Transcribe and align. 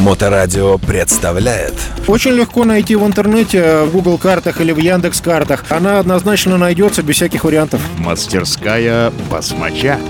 Моторадио 0.00 0.78
представляет 0.78 1.74
Очень 2.06 2.32
легко 2.32 2.64
найти 2.64 2.96
в 2.96 3.06
интернете, 3.06 3.82
в 3.82 3.92
Google 3.92 4.16
картах 4.16 4.60
или 4.62 4.72
в 4.72 4.78
Яндекс 4.78 5.20
картах. 5.20 5.64
Она 5.68 6.00
однозначно 6.00 6.56
найдется 6.56 7.02
без 7.02 7.16
всяких 7.16 7.44
вариантов. 7.44 7.82
Мастерская 7.98 9.12
басмача. 9.30 10.00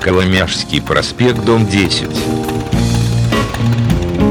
Коломяжский 0.00 0.82
проспект, 0.82 1.44
дом 1.44 1.66
10. 1.66 2.08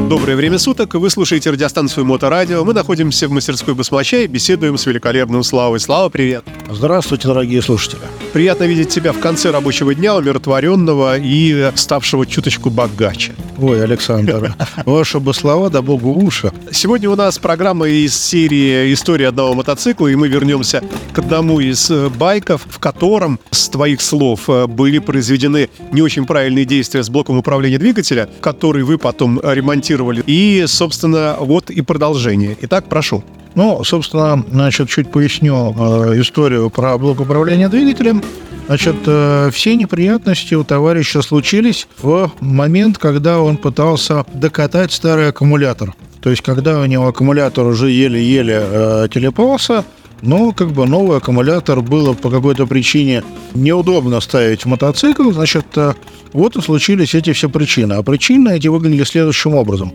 Доброе 0.10 0.36
время 0.36 0.60
суток. 0.60 0.96
Вы 0.96 1.10
слушаете 1.10 1.50
радиостанцию 1.50 2.06
Моторадио. 2.06 2.66
Мы 2.66 2.74
находимся 2.74 3.30
в 3.30 3.32
мастерской 3.32 3.74
Басмача 3.74 4.18
и 4.18 4.28
беседуем 4.28 4.78
с 4.78 4.86
великолепным 4.86 5.44
Славой. 5.44 5.80
Слава, 5.80 6.10
привет. 6.10 6.44
Здравствуйте, 6.70 7.28
дорогие 7.30 7.62
слушатели. 7.62 8.02
Приятно 8.36 8.66
видеть 8.66 8.90
тебя 8.90 9.14
в 9.14 9.20
конце 9.22 9.50
рабочего 9.50 9.96
дня, 9.96 10.14
умиротворенного 10.14 11.18
и 11.18 11.72
ставшего 11.74 12.26
чуточку 12.26 12.70
богаче. 12.70 13.34
Ой, 13.58 13.82
Александр, 13.82 14.54
ваши 14.86 15.22
бы 15.22 15.34
слова, 15.34 15.70
да 15.70 15.82
богу 15.82 16.12
уши. 16.12 16.52
Сегодня 16.70 17.10
у 17.10 17.16
нас 17.16 17.40
программа 17.40 17.88
из 17.88 18.14
серии 18.14 18.94
«История 18.94 19.30
одного 19.30 19.54
мотоцикла», 19.54 20.08
и 20.08 20.16
мы 20.16 20.28
вернемся 20.28 20.84
к 21.14 21.20
одному 21.20 21.62
из 21.62 21.90
э, 21.90 22.10
байков, 22.10 22.68
в 22.68 22.78
котором, 22.78 23.40
с 23.52 23.70
твоих 23.70 24.02
слов, 24.02 24.50
э, 24.50 24.68
были 24.68 25.00
произведены 25.00 25.70
не 25.94 26.02
очень 26.02 26.26
правильные 26.26 26.66
действия 26.66 27.04
с 27.04 27.10
блоком 27.10 27.38
управления 27.38 27.78
двигателя, 27.78 28.28
который 28.42 28.84
вы 28.84 28.98
потом 28.98 29.40
ремонтировали. 29.42 30.22
И, 30.28 30.66
собственно, 30.68 31.38
вот 31.40 31.70
и 31.70 31.80
продолжение. 31.80 32.58
Итак, 32.60 32.90
прошу. 32.90 33.24
Ну, 33.56 33.84
собственно, 33.86 34.44
значит, 34.52 34.90
чуть 34.90 35.12
поясню 35.12 35.74
э, 35.78 36.22
историю 36.22 36.70
про 36.70 36.98
блок 36.98 37.22
управления 37.22 37.70
двигателем. 37.70 38.22
Значит, 38.68 38.96
э, 39.06 39.50
все 39.54 39.76
неприятности 39.76 40.56
у 40.56 40.64
товарища 40.64 41.22
случились 41.22 41.88
в 42.02 42.32
момент, 42.42 42.98
когда 42.98 43.40
он 43.40 43.58
пытался 43.58 44.26
докатать 44.34 44.92
старый 44.92 45.30
аккумулятор. 45.30 45.94
То 46.22 46.32
есть, 46.32 46.42
когда 46.42 46.80
у 46.80 46.86
него 46.86 47.08
аккумулятор 47.08 47.66
уже 47.66 47.92
еле-еле 47.92 48.60
э, 48.62 49.08
телепался, 49.14 49.86
но 50.22 50.52
как 50.52 50.72
бы 50.72 50.86
новый 50.86 51.18
аккумулятор 51.18 51.82
было 51.82 52.14
по 52.14 52.30
какой-то 52.30 52.66
причине 52.66 53.24
неудобно 53.54 54.20
ставить 54.22 54.64
в 54.64 54.68
мотоцикл, 54.68 55.32
значит, 55.32 55.66
э, 55.76 55.94
вот 56.34 56.56
и 56.56 56.62
случились 56.62 57.16
эти 57.16 57.34
все 57.34 57.50
причины. 57.50 57.94
А 57.94 58.04
причины 58.04 58.56
эти 58.58 58.68
выглядели 58.68 59.04
следующим 59.04 59.56
образом. 59.56 59.94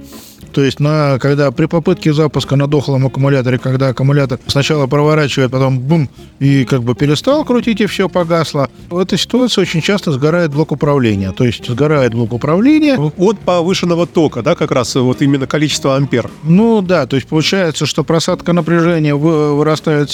То 0.52 0.62
есть, 0.62 0.80
на, 0.80 1.18
когда 1.20 1.50
при 1.52 1.66
попытке 1.66 2.12
запуска 2.12 2.56
на 2.56 2.66
дохлом 2.66 3.06
аккумуляторе, 3.06 3.58
когда 3.58 3.88
аккумулятор 3.88 4.40
сначала 4.46 4.86
проворачивает, 4.86 5.52
потом 5.52 5.78
бум, 5.78 6.08
и 6.38 6.64
как 6.64 6.82
бы 6.82 6.94
перестал 6.94 7.44
крутить, 7.44 7.80
и 7.80 7.86
все 7.86 8.08
погасло, 8.08 8.68
в 8.88 8.98
этой 8.98 9.18
ситуации 9.18 9.60
очень 9.60 9.80
часто 9.80 10.12
сгорает 10.12 10.50
блок 10.50 10.72
управления. 10.72 11.32
То 11.32 11.44
есть, 11.44 11.68
сгорает 11.68 12.14
блок 12.14 12.32
управления. 12.32 12.98
От 12.98 13.38
повышенного 13.40 14.06
тока, 14.06 14.42
да, 14.42 14.54
как 14.54 14.72
раз 14.72 14.94
вот 14.96 15.22
именно 15.22 15.46
количество 15.46 15.96
ампер. 15.96 16.30
Ну 16.42 16.82
да, 16.82 17.06
то 17.06 17.16
есть 17.16 17.28
получается, 17.28 17.86
что 17.86 18.02
просадка 18.02 18.52
напряжения 18.52 19.14
вы- 19.14 19.54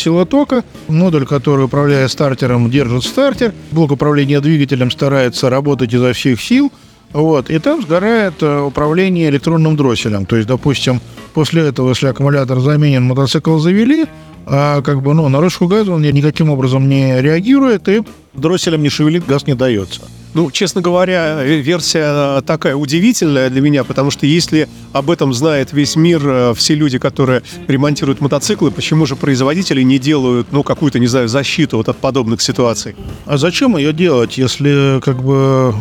вырастает 0.05 0.49
сила 0.49 0.65
модуль, 0.89 1.27
который 1.27 1.65
управляет 1.65 2.11
стартером, 2.11 2.71
держит 2.71 3.05
стартер, 3.05 3.53
блок 3.73 3.93
управления 3.93 4.41
двигателем 4.41 4.91
старается 4.91 5.51
работать 5.51 5.95
изо 5.95 6.13
всех 6.13 6.41
сил, 6.41 6.71
вот, 7.13 7.51
и 7.51 7.59
там 7.59 7.83
сгорает 7.83 8.35
э, 8.43 8.61
управление 8.61 9.31
электронным 9.31 9.77
дросселем. 9.77 10.27
То 10.27 10.37
есть, 10.37 10.49
допустим, 10.49 11.01
после 11.35 11.63
этого, 11.63 11.91
если 11.91 12.09
аккумулятор 12.09 12.61
заменен, 12.61 13.05
мотоцикл 13.05 13.59
завели, 13.59 14.07
а 14.45 14.83
как 14.83 15.03
бы, 15.03 15.15
ну, 15.15 15.29
на 15.29 15.41
ручку 15.41 15.67
газа 15.67 15.93
он 15.93 16.03
ни- 16.03 16.13
никаким 16.13 16.51
образом 16.51 16.89
не 16.89 17.21
реагирует 17.21 17.89
и 17.89 18.03
дросселем 18.35 18.83
не 18.83 18.91
шевелит, 18.91 19.27
газ 19.27 19.47
не 19.47 19.55
дается. 19.55 20.03
Ну, 20.35 20.51
честно 20.51 20.83
говоря, 20.83 21.43
э, 21.43 21.61
версия 21.61 22.39
э, 22.39 22.43
такая 22.43 22.77
удивительная 22.77 23.49
для 23.49 23.61
меня, 23.61 23.85
потому 23.85 24.11
что 24.11 24.27
если 24.27 24.69
об 24.93 25.11
этом 25.11 25.33
знает 25.33 25.73
весь 25.73 25.97
мир, 25.97 26.21
э, 26.25 26.55
все 26.55 26.75
люди, 26.75 26.99
которые 26.99 27.43
ремонтируют 27.69 28.21
мотоциклы, 28.21 28.71
почему 28.71 29.07
же 29.07 29.17
производители 29.17 29.83
не 29.83 29.99
делают, 29.99 30.49
ну, 30.53 30.63
какую-то, 30.63 30.99
не 30.99 31.06
знаю, 31.06 31.28
защиту 31.28 31.78
вот 31.78 31.89
от 31.89 31.97
подобных 31.97 32.43
ситуаций? 32.43 32.95
А 33.25 33.39
зачем 33.39 33.77
ее 33.77 33.93
делать, 33.93 34.37
если 34.37 35.00
как 35.00 35.23
бы 35.23 35.75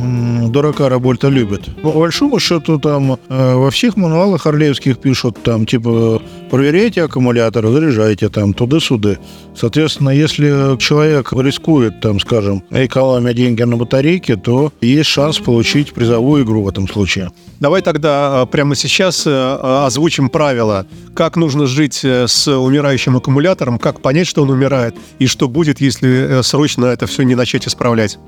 дурака 0.49 0.87
Рабольта 0.87 1.27
любят? 1.27 1.63
Ну, 1.83 1.91
по 1.91 1.99
большому 1.99 2.39
счету 2.39 2.79
там 2.79 3.19
во 3.27 3.69
всех 3.71 3.97
мануалах 3.97 4.45
орлеевских 4.47 4.99
пишут 4.99 5.37
там 5.43 5.65
типа 5.65 6.21
проверяйте 6.49 7.03
аккумулятор, 7.03 7.67
заряжайте 7.67 8.29
там 8.29 8.53
туды-суды. 8.53 9.19
Соответственно, 9.55 10.09
если 10.09 10.77
человек 10.77 11.33
рискует 11.33 11.99
там, 11.99 12.19
скажем, 12.19 12.63
экономя 12.69 13.33
деньги 13.33 13.63
на 13.63 13.77
батарейке, 13.77 14.37
то 14.45 14.71
есть 14.79 15.09
шанс 15.09 15.39
получить 15.39 15.91
призовую 15.91 16.43
игру 16.43 16.61
в 16.61 16.69
этом 16.69 16.87
случае. 16.87 17.31
Давай 17.59 17.81
тогда 17.81 18.43
э, 18.43 18.45
прямо 18.45 18.75
сейчас 18.75 19.25
э, 19.25 19.31
э, 19.31 19.85
озвучим 19.87 20.29
правила, 20.29 20.85
как 21.15 21.35
нужно 21.35 21.65
жить 21.65 22.01
э, 22.03 22.27
с 22.27 22.47
умирающим 22.47 23.17
аккумулятором, 23.17 23.79
как 23.79 24.01
понять, 24.01 24.27
что 24.27 24.43
он 24.43 24.51
умирает, 24.51 24.95
и 25.17 25.25
что 25.25 25.47
будет, 25.47 25.81
если 25.81 26.09
э, 26.09 26.43
срочно 26.43 26.85
это 26.85 27.07
все 27.07 27.23
не 27.23 27.33
начать 27.33 27.67
исправлять. 27.67 28.19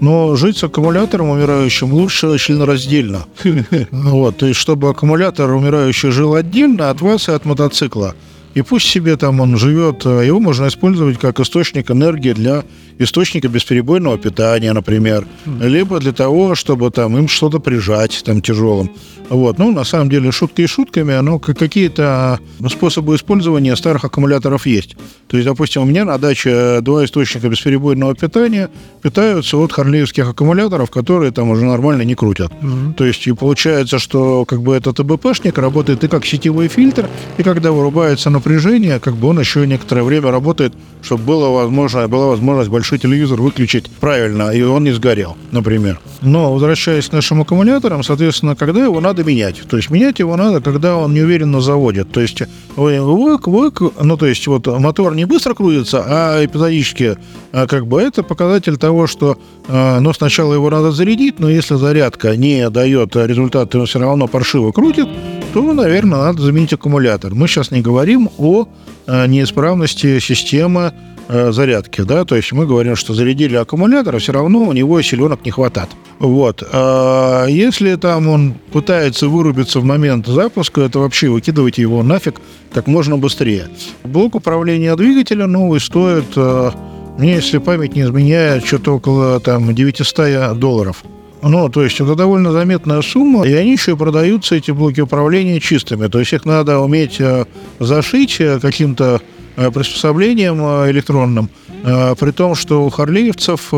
Но 0.00 0.36
жить 0.36 0.58
с 0.58 0.64
аккумулятором 0.64 1.30
умирающим 1.30 1.90
лучше 1.94 2.36
членораздельно. 2.38 3.24
Вот, 3.90 4.36
то 4.36 4.46
есть, 4.46 4.60
чтобы 4.60 4.90
аккумулятор 4.90 5.50
умирающий 5.52 6.10
жил 6.10 6.34
отдельно 6.34 6.90
от 6.90 7.00
вас 7.00 7.30
и 7.30 7.32
от 7.32 7.46
мотоцикла. 7.46 8.14
И 8.54 8.62
пусть 8.62 8.86
себе 8.86 9.16
там 9.16 9.40
он 9.40 9.56
живет, 9.56 10.04
а 10.04 10.20
его 10.20 10.40
можно 10.40 10.68
использовать 10.68 11.18
как 11.18 11.40
источник 11.40 11.90
энергии 11.90 12.32
для 12.32 12.64
источника 12.98 13.48
бесперебойного 13.48 14.18
питания, 14.18 14.72
например, 14.72 15.26
либо 15.60 15.98
для 15.98 16.12
того, 16.12 16.54
чтобы 16.54 16.90
там 16.90 17.16
им 17.16 17.28
что-то 17.28 17.58
прижать 17.58 18.22
там 18.24 18.42
тяжелым. 18.42 18.90
Вот, 19.28 19.58
ну, 19.58 19.72
на 19.72 19.84
самом 19.84 20.10
деле, 20.10 20.30
шутки 20.30 20.62
и 20.62 20.66
шутками, 20.66 21.18
но 21.20 21.38
какие-то 21.38 22.38
способы 22.68 23.16
использования 23.16 23.74
старых 23.76 24.04
аккумуляторов 24.04 24.66
есть. 24.66 24.96
То 25.28 25.38
есть, 25.38 25.48
допустим, 25.48 25.82
у 25.82 25.84
меня 25.86 26.04
на 26.04 26.18
даче 26.18 26.80
два 26.82 27.06
источника 27.06 27.48
бесперебойного 27.48 28.14
питания 28.14 28.68
питаются 29.00 29.56
от 29.56 29.72
харлеевских 29.72 30.28
аккумуляторов, 30.28 30.90
которые 30.90 31.32
там 31.32 31.48
уже 31.48 31.64
нормально 31.64 32.02
не 32.02 32.14
крутят. 32.14 32.52
То 32.96 33.06
есть, 33.06 33.26
и 33.26 33.32
получается, 33.32 33.98
что 33.98 34.44
как 34.44 34.60
бы 34.60 34.74
этот 34.74 34.98
ТБПшник 34.98 35.56
работает 35.56 36.04
и 36.04 36.08
как 36.08 36.26
сетевой 36.26 36.68
фильтр, 36.68 37.08
и 37.38 37.42
когда 37.42 37.72
вырубается 37.72 38.28
напряжение, 38.42 38.98
как 38.98 39.14
бы 39.14 39.28
он 39.28 39.38
еще 39.38 39.64
некоторое 39.66 40.02
время 40.02 40.32
работает, 40.32 40.74
чтобы 41.00 41.22
было 41.22 41.48
возможно, 41.50 42.08
была 42.08 42.26
возможность 42.26 42.70
большой 42.70 42.98
телевизор 42.98 43.40
выключить 43.40 43.88
правильно, 43.88 44.50
и 44.50 44.62
он 44.62 44.82
не 44.82 44.90
сгорел, 44.90 45.36
например. 45.52 46.00
Но, 46.22 46.52
возвращаясь 46.52 47.08
к 47.08 47.12
нашим 47.12 47.40
аккумуляторам, 47.42 48.02
соответственно, 48.02 48.56
когда 48.56 48.82
его 48.82 49.00
надо 49.00 49.22
менять? 49.22 49.62
То 49.68 49.76
есть, 49.76 49.90
менять 49.90 50.18
его 50.18 50.36
надо, 50.36 50.60
когда 50.60 50.96
он 50.96 51.14
неуверенно 51.14 51.60
заводит. 51.60 52.10
То 52.10 52.20
есть, 52.20 52.42
вы- 52.74 53.00
вык, 53.00 53.46
вык, 53.46 53.80
ну, 54.00 54.16
то 54.16 54.26
есть, 54.26 54.46
вот 54.48 54.66
мотор 54.66 55.14
не 55.14 55.24
быстро 55.24 55.54
крутится, 55.54 56.04
а 56.04 56.44
эпизодически, 56.44 57.16
а, 57.52 57.66
как 57.68 57.86
бы, 57.86 58.00
это 58.00 58.24
показатель 58.24 58.76
того, 58.76 59.06
что, 59.06 59.38
а, 59.68 60.00
ну, 60.00 60.12
сначала 60.12 60.54
его 60.54 60.68
надо 60.68 60.90
зарядить, 60.90 61.38
но 61.38 61.48
если 61.48 61.76
зарядка 61.76 62.36
не 62.36 62.68
дает 62.70 63.14
результат, 63.14 63.72
он 63.76 63.86
все 63.86 64.00
равно 64.00 64.26
паршиво 64.26 64.72
крутит, 64.72 65.08
то, 65.52 65.72
наверное, 65.72 66.18
надо 66.18 66.42
заменить 66.42 66.72
аккумулятор. 66.72 67.34
Мы 67.34 67.46
сейчас 67.46 67.70
не 67.70 67.82
говорим 67.82 68.30
о 68.38 68.66
э, 69.06 69.26
неисправности 69.26 70.18
системы 70.18 70.92
э, 71.28 71.52
зарядки, 71.52 72.02
да, 72.02 72.24
то 72.24 72.36
есть 72.36 72.52
мы 72.52 72.66
говорим, 72.66 72.96
что 72.96 73.14
зарядили 73.14 73.56
аккумулятор, 73.56 74.16
а 74.16 74.18
все 74.18 74.32
равно 74.32 74.60
у 74.60 74.72
него 74.72 75.00
силенок 75.02 75.44
не 75.44 75.50
хватает. 75.50 75.90
Вот. 76.18 76.62
А 76.72 77.46
если 77.46 77.94
там 77.96 78.28
он 78.28 78.54
пытается 78.72 79.28
вырубиться 79.28 79.80
в 79.80 79.84
момент 79.84 80.26
запуска, 80.26 80.82
это 80.82 81.00
вообще 81.00 81.28
выкидывайте 81.28 81.82
его 81.82 82.02
нафиг 82.02 82.40
как 82.72 82.86
можно 82.86 83.18
быстрее. 83.18 83.68
Блок 84.04 84.34
управления 84.34 84.94
двигателя 84.96 85.46
новый 85.46 85.80
стоит, 85.80 86.32
э, 86.36 86.70
мне, 87.18 87.34
если 87.34 87.58
память 87.58 87.94
не 87.94 88.02
изменяет, 88.02 88.64
что-то 88.64 88.96
около 88.96 89.40
там 89.40 89.74
900 89.74 90.58
долларов. 90.58 91.04
Ну, 91.42 91.68
то 91.68 91.82
есть 91.82 92.00
это 92.00 92.14
довольно 92.14 92.52
заметная 92.52 93.02
сумма, 93.02 93.44
и 93.44 93.52
они 93.52 93.72
еще 93.72 93.92
и 93.92 93.96
продаются, 93.96 94.54
эти 94.54 94.70
блоки 94.70 95.00
управления, 95.00 95.58
чистыми. 95.58 96.06
То 96.06 96.20
есть 96.20 96.32
их 96.32 96.44
надо 96.44 96.78
уметь 96.78 97.20
э, 97.20 97.46
зашить 97.80 98.36
э, 98.38 98.60
каким-то 98.60 99.20
э, 99.56 99.70
приспособлением 99.72 100.60
электронным, 100.88 101.50
при 101.82 102.30
том, 102.30 102.54
что 102.54 102.84
у 102.84 102.90
харлеевцев 102.90 103.72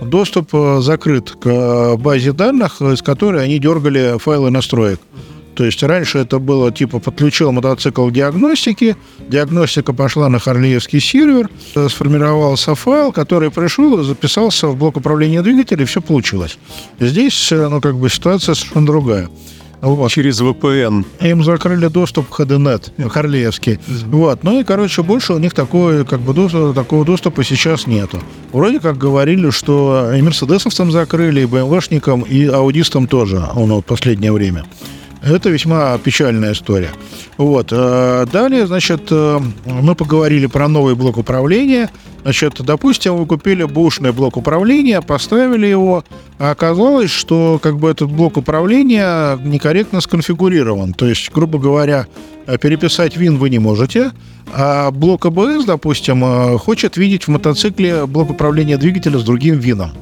доступ 0.00 0.50
закрыт 0.78 1.32
к 1.32 1.96
базе 1.96 2.30
данных, 2.30 2.80
из 2.80 3.02
которой 3.02 3.42
они 3.42 3.58
дергали 3.58 4.18
файлы 4.18 4.50
настроек. 4.50 5.00
То 5.60 5.66
есть 5.66 5.82
раньше 5.82 6.16
это 6.16 6.38
было 6.38 6.72
типа 6.72 7.00
подключил 7.00 7.52
мотоцикл 7.52 8.06
к 8.06 8.12
диагностике, 8.14 8.96
диагностика 9.28 9.92
пошла 9.92 10.30
на 10.30 10.38
харлеевский 10.38 11.00
сервер, 11.00 11.50
э, 11.74 11.86
сформировался 11.90 12.74
файл, 12.74 13.12
который 13.12 13.50
пришел 13.50 14.00
и 14.00 14.02
записался 14.02 14.68
в 14.68 14.78
блок 14.78 14.96
управления 14.96 15.42
двигателя, 15.42 15.82
и 15.82 15.84
все 15.84 16.00
получилось. 16.00 16.56
Здесь, 16.98 17.52
э, 17.52 17.68
ну, 17.68 17.82
как 17.82 17.96
бы 17.96 18.08
ситуация 18.08 18.54
совершенно 18.54 18.86
другая. 18.86 19.28
Вот. 19.82 20.10
Через 20.10 20.40
VPN. 20.40 21.04
Им 21.20 21.44
закрыли 21.44 21.88
доступ 21.88 22.30
к 22.30 22.40
HDNet, 22.40 23.10
Харлеевский. 23.10 23.78
Вот. 24.06 24.42
Ну 24.42 24.60
и, 24.60 24.64
короче, 24.64 25.02
больше 25.02 25.34
у 25.34 25.38
них 25.38 25.52
такой, 25.52 26.06
как 26.06 26.20
бы, 26.20 26.32
доступа, 26.32 26.72
такого 26.72 27.04
доступа 27.04 27.44
сейчас 27.44 27.86
нету. 27.86 28.18
Вроде 28.52 28.80
как 28.80 28.96
говорили, 28.96 29.50
что 29.50 30.10
и 30.16 30.22
мерседесовцам 30.22 30.90
закрыли, 30.90 31.42
и 31.42 31.44
БМВшникам, 31.44 32.22
и 32.22 32.46
аудистам 32.46 33.06
тоже, 33.06 33.46
ну, 33.54 33.74
вот 33.74 33.84
последнее 33.84 34.32
время. 34.32 34.64
Это 35.22 35.50
весьма 35.50 35.98
печальная 35.98 36.52
история. 36.52 36.90
Вот. 37.36 37.68
э, 37.72 38.26
Далее, 38.32 38.66
значит, 38.66 39.08
э, 39.10 39.38
мы 39.66 39.94
поговорили 39.94 40.46
про 40.46 40.66
новый 40.66 40.94
блок 40.94 41.18
управления. 41.18 41.90
Значит, 42.22 42.54
допустим, 42.60 43.16
вы 43.16 43.26
купили 43.26 43.64
бушный 43.64 44.12
блок 44.12 44.36
управления, 44.38 45.02
поставили 45.02 45.66
его, 45.66 46.04
а 46.38 46.50
оказалось, 46.50 47.10
что 47.10 47.58
как 47.62 47.78
бы 47.78 47.90
этот 47.90 48.10
блок 48.10 48.38
управления 48.38 49.36
некорректно 49.44 50.00
сконфигурирован. 50.00 50.94
То 50.94 51.06
есть, 51.06 51.30
грубо 51.32 51.58
говоря, 51.58 52.06
э, 52.46 52.56
переписать 52.56 53.16
вин 53.16 53.36
вы 53.36 53.50
не 53.50 53.58
можете, 53.58 54.12
а 54.54 54.90
блок 54.90 55.26
АБС, 55.26 55.64
допустим, 55.66 56.58
хочет 56.58 56.96
видеть 56.96 57.24
в 57.24 57.28
мотоцикле 57.28 58.06
блок 58.06 58.30
управления 58.30 58.78
двигателя 58.78 59.18
с 59.18 59.22
другим 59.22 59.58
вином. 59.58 59.92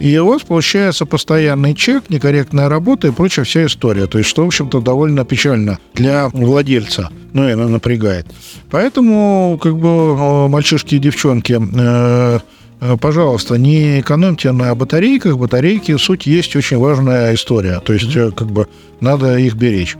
И 0.00 0.16
у 0.18 0.26
вас 0.26 0.42
получается 0.42 1.06
постоянный 1.06 1.74
чек, 1.74 2.08
некорректная 2.08 2.68
работа 2.68 3.08
и 3.08 3.10
прочая 3.10 3.44
вся 3.44 3.66
история. 3.66 4.06
То 4.06 4.18
есть, 4.18 4.30
что, 4.30 4.44
в 4.44 4.46
общем-то, 4.46 4.80
довольно 4.80 5.24
печально 5.24 5.78
для 5.94 6.28
владельца. 6.28 7.10
Ну, 7.32 7.48
и 7.48 7.52
она 7.52 7.68
напрягает. 7.68 8.26
Поэтому, 8.70 9.58
как 9.60 9.76
бы, 9.76 10.48
мальчишки 10.48 10.94
и 10.94 10.98
девчонки, 10.98 11.58
э, 11.58 12.40
э, 12.80 12.96
пожалуйста, 13.00 13.56
не 13.56 14.00
экономьте 14.00 14.52
на 14.52 14.74
батарейках. 14.74 15.36
Батарейки, 15.36 15.96
суть 15.96 16.26
есть 16.26 16.54
очень 16.54 16.78
важная 16.78 17.34
история. 17.34 17.80
То 17.80 17.92
есть, 17.92 18.14
э, 18.14 18.30
как 18.30 18.48
бы, 18.48 18.68
надо 19.00 19.36
их 19.36 19.54
беречь. 19.54 19.96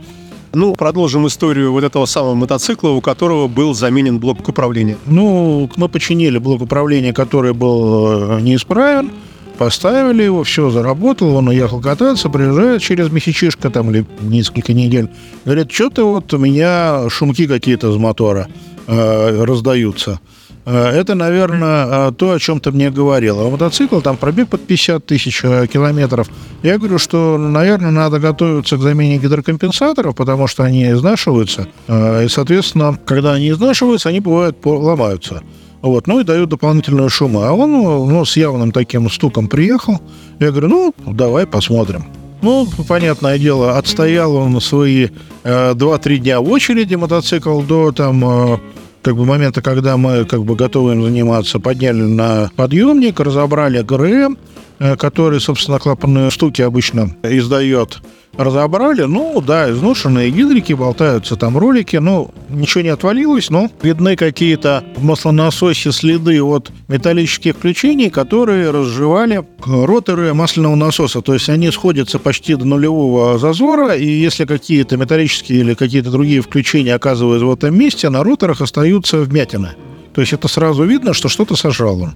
Ну, 0.53 0.73
продолжим 0.75 1.27
историю 1.27 1.71
вот 1.71 1.83
этого 1.83 2.05
самого 2.05 2.33
мотоцикла, 2.33 2.89
у 2.89 3.01
которого 3.01 3.47
был 3.47 3.75
заменен 3.75 4.17
блок 4.17 4.47
управления. 4.47 4.97
Ну, 5.05 5.69
мы 5.75 5.89
починили 5.89 6.39
блок 6.39 6.61
управления, 6.61 7.13
который 7.13 7.53
был 7.53 8.39
неисправен, 8.39 9.11
поставили 9.59 10.23
его, 10.23 10.43
все, 10.45 10.69
заработал, 10.69 11.35
он 11.35 11.49
уехал 11.49 11.81
кататься, 11.81 12.29
приезжает 12.29 12.81
через 12.81 13.11
месячишко 13.11 13.69
там 13.69 13.91
или 13.91 14.05
несколько 14.21 14.71
недель, 14.71 15.09
говорит, 15.43 15.69
что-то 15.69 16.09
вот 16.13 16.33
у 16.33 16.37
меня 16.37 17.09
шумки 17.09 17.45
какие-то 17.45 17.91
из 17.91 17.97
мотора 17.97 18.47
э, 18.87 19.43
раздаются. 19.43 20.21
Э, 20.65 20.91
Это, 20.91 21.13
наверное, 21.13 22.09
э, 22.09 22.11
то, 22.17 22.31
о 22.31 22.39
чем 22.39 22.61
ты 22.61 22.71
мне 22.71 22.89
говорил. 22.89 23.37
А 23.41 23.49
мотоцикл, 23.49 23.99
там 23.99 24.15
пробег 24.15 24.47
под 24.47 24.65
50 24.65 25.05
тысяч 25.05 25.41
э, 25.43 25.67
километров. 25.67 26.29
Я 26.63 26.77
говорю, 26.77 26.97
что, 26.97 27.37
наверное, 27.37 27.91
надо 27.91 28.19
готовиться 28.19 28.77
к 28.77 28.81
замене 28.81 29.17
гидрокомпенсаторов, 29.17 30.15
потому 30.15 30.47
что 30.47 30.63
они 30.63 30.89
изнашиваются. 30.89 31.67
И, 31.89 32.27
соответственно, 32.29 32.97
когда 33.05 33.33
они 33.33 33.49
изнашиваются, 33.49 34.07
они 34.07 34.21
бывают 34.21 34.57
ломаются. 34.63 35.41
Вот, 35.81 36.07
ну 36.07 36.19
и 36.19 36.23
дают 36.23 36.49
дополнительную 36.49 37.09
шумы. 37.09 37.45
А 37.45 37.53
он 37.53 37.71
ну, 37.71 38.25
с 38.25 38.35
явным 38.35 38.71
таким 38.71 39.09
стуком 39.09 39.47
приехал. 39.47 40.01
Я 40.39 40.51
говорю, 40.51 40.67
ну, 40.67 40.95
давай 41.05 41.47
посмотрим. 41.47 42.05
Ну, 42.41 42.67
понятное 42.87 43.37
дело, 43.37 43.77
отстоял 43.77 44.35
он 44.35 44.59
свои 44.61 45.09
э, 45.43 45.73
2-3 45.73 46.17
дня 46.17 46.39
в 46.39 46.49
очереди 46.49 46.95
мотоцикл 46.95 47.61
до 47.61 47.91
там 47.91 48.23
э, 48.53 48.57
как 49.01 49.17
бы 49.17 49.25
момента, 49.25 49.61
когда 49.61 49.97
мы 49.97 50.25
как 50.25 50.43
бы 50.43 50.55
готовы 50.55 50.93
им 50.93 51.03
заниматься, 51.03 51.59
подняли 51.59 52.01
на 52.01 52.49
подъемник, 52.55 53.19
разобрали 53.19 53.81
ГРМ, 53.81 54.37
э, 54.79 54.95
который, 54.95 55.41
собственно, 55.41 55.79
клапанные 55.79 56.29
штуки 56.29 56.61
обычно 56.61 57.15
издает. 57.23 58.01
Разобрали, 58.39 59.01
ну 59.01 59.41
да, 59.41 59.69
изношенные 59.69 60.31
гидрики, 60.31 60.71
болтаются 60.71 61.35
там 61.35 61.57
ролики, 61.57 61.97
ну, 61.97 62.31
ничего 62.47 62.85
не 62.85 62.87
отвалилось, 62.89 63.49
но 63.49 63.69
видны 63.81 64.15
какие-то 64.15 64.85
в 64.95 65.03
маслонасосе 65.03 65.91
следы 65.91 66.41
от 66.41 66.71
металлических 66.87 67.57
включений, 67.57 68.09
которые 68.09 68.71
разжевали 68.71 69.43
роторы 69.65 70.33
масляного 70.33 70.75
насоса, 70.75 71.21
то 71.21 71.33
есть 71.33 71.49
они 71.49 71.69
сходятся 71.69 72.17
почти 72.17 72.55
до 72.55 72.63
нулевого 72.63 73.37
зазора, 73.37 73.97
и 73.97 74.05
если 74.05 74.45
какие-то 74.45 74.95
металлические 74.95 75.59
или 75.59 75.73
какие-то 75.73 76.09
другие 76.09 76.39
включения 76.39 76.95
оказываются 76.95 77.45
в 77.45 77.51
этом 77.51 77.77
месте, 77.77 78.07
на 78.07 78.23
роторах 78.23 78.61
остаются 78.61 79.17
вмятины. 79.17 79.71
То 80.13 80.21
есть 80.21 80.31
это 80.31 80.47
сразу 80.47 80.85
видно, 80.85 81.13
что 81.13 81.27
что-то 81.27 81.57
сожрал 81.57 82.03
он. 82.03 82.13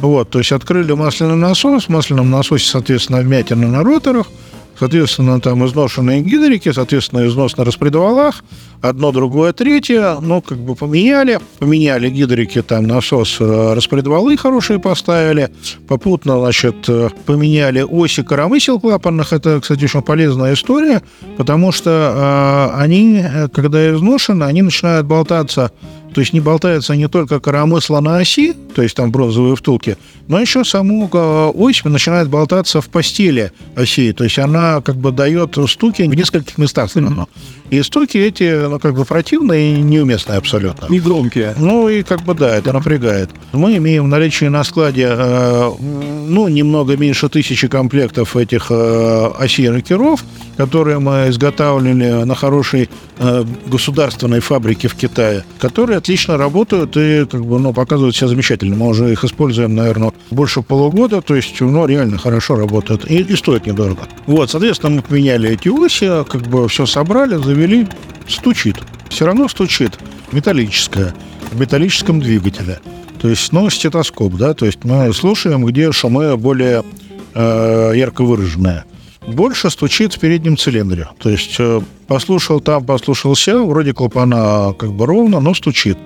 Вот, 0.00 0.30
то 0.30 0.38
есть 0.38 0.52
открыли 0.52 0.92
масляный 0.92 1.36
насос, 1.36 1.84
в 1.84 1.88
масляном 1.90 2.30
насосе, 2.30 2.66
соответственно, 2.66 3.20
вмятины 3.20 3.66
на 3.66 3.84
роторах, 3.84 4.26
соответственно, 4.78 5.40
там 5.40 5.64
изношенные 5.66 6.22
гидрики, 6.22 6.72
соответственно, 6.72 7.26
износ 7.26 7.56
на 7.56 7.64
распредвалах, 7.64 8.44
одно, 8.80 9.12
другое, 9.12 9.52
третье, 9.52 10.16
ну, 10.20 10.42
как 10.42 10.58
бы 10.58 10.74
поменяли, 10.74 11.40
поменяли 11.58 12.10
гидрики, 12.10 12.62
там, 12.62 12.86
насос, 12.86 13.36
э, 13.40 13.74
распредвалы 13.74 14.36
хорошие 14.36 14.78
поставили, 14.78 15.50
попутно, 15.88 16.38
значит, 16.40 16.88
э, 16.88 17.10
поменяли 17.24 17.80
оси 17.82 18.22
коромысел 18.22 18.80
клапанных, 18.80 19.32
это, 19.32 19.60
кстати, 19.60 19.84
очень 19.84 20.02
полезная 20.02 20.54
история, 20.54 21.02
потому 21.36 21.72
что 21.72 22.72
э, 22.74 22.80
они, 22.80 23.20
э, 23.22 23.48
когда 23.48 23.92
изношены, 23.92 24.44
они 24.44 24.62
начинают 24.62 25.06
болтаться. 25.06 25.70
То 26.14 26.20
есть 26.20 26.32
не 26.32 26.40
болтается 26.40 26.96
не 26.96 27.08
только 27.08 27.40
коромысла 27.40 28.00
на 28.00 28.16
оси, 28.16 28.54
то 28.76 28.82
есть 28.82 28.94
там 28.94 29.10
бронзовые 29.10 29.56
втулки, 29.56 29.96
но 30.28 30.38
еще 30.38 30.62
саму 30.62 31.08
э, 31.10 31.50
ось 31.54 31.82
начинает 31.82 32.28
болтаться 32.28 32.82
в 32.82 32.90
постели 32.90 33.50
оси. 33.74 34.12
То 34.12 34.24
есть 34.24 34.38
она 34.38 34.82
как 34.82 34.96
бы 34.96 35.12
дает 35.12 35.56
стуки 35.66 36.02
в 36.02 36.14
нескольких 36.14 36.58
местах. 36.58 36.94
равно. 36.94 37.26
И 37.70 37.82
стуки 37.82 38.18
эти, 38.18 38.68
ну, 38.68 38.78
как 38.78 38.94
бы 38.94 39.06
противные 39.06 39.76
и 39.76 39.82
неуместные 39.82 40.36
абсолютно. 40.36 40.88
Негромкие. 40.90 41.54
Ну 41.58 41.88
и 41.88 42.02
как 42.02 42.22
бы 42.22 42.34
да, 42.34 42.54
это 42.54 42.74
напрягает. 42.74 43.30
Мы 43.52 43.78
имеем 43.78 44.04
в 44.04 44.08
наличии 44.08 44.44
на 44.44 44.62
складе, 44.62 45.08
э, 45.08 45.70
ну, 45.80 46.48
немного 46.48 46.98
меньше 46.98 47.30
тысячи 47.30 47.66
комплектов 47.66 48.36
этих 48.36 48.66
э, 48.70 49.30
осей 49.38 49.70
рокеров, 49.70 50.22
которые 50.58 50.98
мы 50.98 51.30
изготавливали 51.30 52.24
на 52.24 52.34
хорошей 52.34 52.90
э, 53.18 53.44
государственной 53.66 54.40
фабрике 54.40 54.88
в 54.88 54.94
Китае, 54.94 55.44
которые 55.58 55.96
отлично 55.96 56.36
работают 56.36 56.96
и 56.96 57.24
как 57.24 57.44
бы, 57.44 57.58
ну, 57.58 57.72
показывают 57.72 58.14
себя 58.14 58.28
замечательно. 58.28 58.65
Мы 58.74 58.88
уже 58.88 59.12
их 59.12 59.24
используем, 59.24 59.74
наверное, 59.74 60.12
больше 60.30 60.62
полугода, 60.62 61.20
то 61.20 61.34
есть, 61.34 61.60
ну, 61.60 61.86
реально 61.86 62.18
хорошо 62.18 62.56
работают 62.56 63.10
и, 63.10 63.18
и 63.18 63.36
стоит 63.36 63.66
недорого. 63.66 64.02
Вот, 64.26 64.50
соответственно, 64.50 64.96
мы 64.96 65.02
поменяли 65.02 65.50
эти 65.50 65.68
оси, 65.68 66.24
как 66.28 66.42
бы 66.42 66.68
все 66.68 66.86
собрали, 66.86 67.36
завели, 67.36 67.86
стучит. 68.28 68.76
Все 69.08 69.26
равно 69.26 69.48
стучит. 69.48 69.98
Металлическое. 70.32 71.14
В 71.52 71.60
металлическом 71.60 72.20
двигателе. 72.20 72.80
То 73.20 73.28
есть, 73.28 73.52
ну, 73.52 73.70
стетоскоп, 73.70 74.34
да, 74.34 74.54
то 74.54 74.66
есть 74.66 74.84
мы 74.84 75.12
слушаем, 75.12 75.64
где 75.64 75.90
шумы 75.92 76.36
более 76.36 76.82
э, 77.34 77.92
ярко 77.94 78.24
выраженные. 78.24 78.84
Больше 79.26 79.70
стучит 79.70 80.14
в 80.14 80.20
переднем 80.20 80.56
цилиндре. 80.56 81.08
То 81.18 81.30
есть 81.30 81.56
э, 81.58 81.80
послушал 82.06 82.60
там, 82.60 82.84
послушал 82.84 83.34
все, 83.34 83.64
вроде 83.66 83.92
клапана 83.92 84.74
как 84.78 84.92
бы 84.92 85.06
ровно, 85.06 85.40
но 85.40 85.54
стучит. 85.54 85.98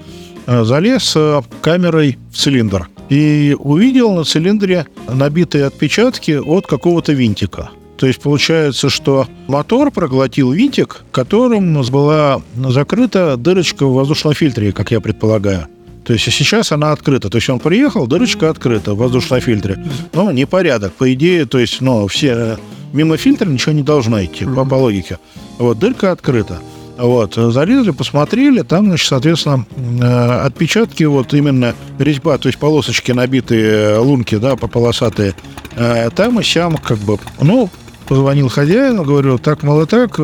Э, 0.50 0.64
залез 0.64 1.12
э, 1.14 1.42
камерой 1.62 2.19
в 2.33 2.37
цилиндр 2.37 2.88
и 3.09 3.57
увидел 3.57 4.12
на 4.12 4.25
цилиндре 4.25 4.85
набитые 5.09 5.66
отпечатки 5.66 6.33
от 6.33 6.66
какого-то 6.66 7.12
винтика. 7.12 7.71
То 7.97 8.09
есть 8.09 8.21
получается, 8.21 8.88
что 8.88 9.28
мотор 9.47 9.92
проглотил 9.92 10.50
винтик, 10.50 11.04
которым 11.12 11.80
была 11.83 12.42
закрыта 12.57 13.37
дырочка 13.37 13.87
в 13.87 13.92
воздушном 13.92 14.35
фильтре, 14.35 14.73
как 14.73 14.90
я 14.90 15.00
предполагаю. 15.00 15.69
То 16.04 16.14
есть 16.14 16.25
сейчас 16.25 16.73
она 16.73 16.90
открыта. 16.90 17.30
То 17.30 17.38
есть 17.38 17.49
он 17.49 17.61
приехал, 17.61 18.09
дырочка 18.09 18.50
открыта 18.50 18.95
в 18.95 18.97
воздушном 18.97 19.40
фильтре. 19.40 19.78
Но 20.12 20.33
непорядок. 20.33 20.95
По 20.95 21.12
идее, 21.12 21.47
то 21.47 21.61
есть, 21.61 21.80
ну, 21.80 22.09
все 22.09 22.59
мимо 22.92 23.16
фильтра 23.16 23.49
ничего 23.49 23.71
не 23.71 23.85
должно 23.85 24.25
идти, 24.25 24.47
по, 24.47 24.64
по 24.64 24.75
логике. 24.75 25.21
Вот, 25.59 25.78
дырка 25.78 26.11
открыта. 26.11 26.59
Вот, 27.00 27.35
залезли, 27.35 27.92
посмотрели, 27.92 28.61
там, 28.61 28.87
значит, 28.87 29.09
соответственно, 29.09 29.64
э, 30.02 30.47
отпечатки, 30.47 31.04
вот 31.04 31.33
именно 31.33 31.75
резьба, 31.99 32.37
то 32.37 32.49
есть 32.49 32.59
полосочки 32.59 33.12
набитые, 33.12 33.95
э, 33.95 33.99
лунки, 33.99 34.37
да, 34.37 34.54
по- 34.57 34.69
полосатые, 34.69 35.35
э, 35.76 36.11
там 36.14 36.40
и 36.40 36.42
сям, 36.42 36.76
как 36.76 36.99
бы, 36.99 37.19
ну, 37.40 37.71
позвонил 38.07 38.49
хозяину, 38.49 39.04
говорю, 39.04 39.38
так, 39.38 39.62
мало 39.62 39.87
так, 39.87 40.19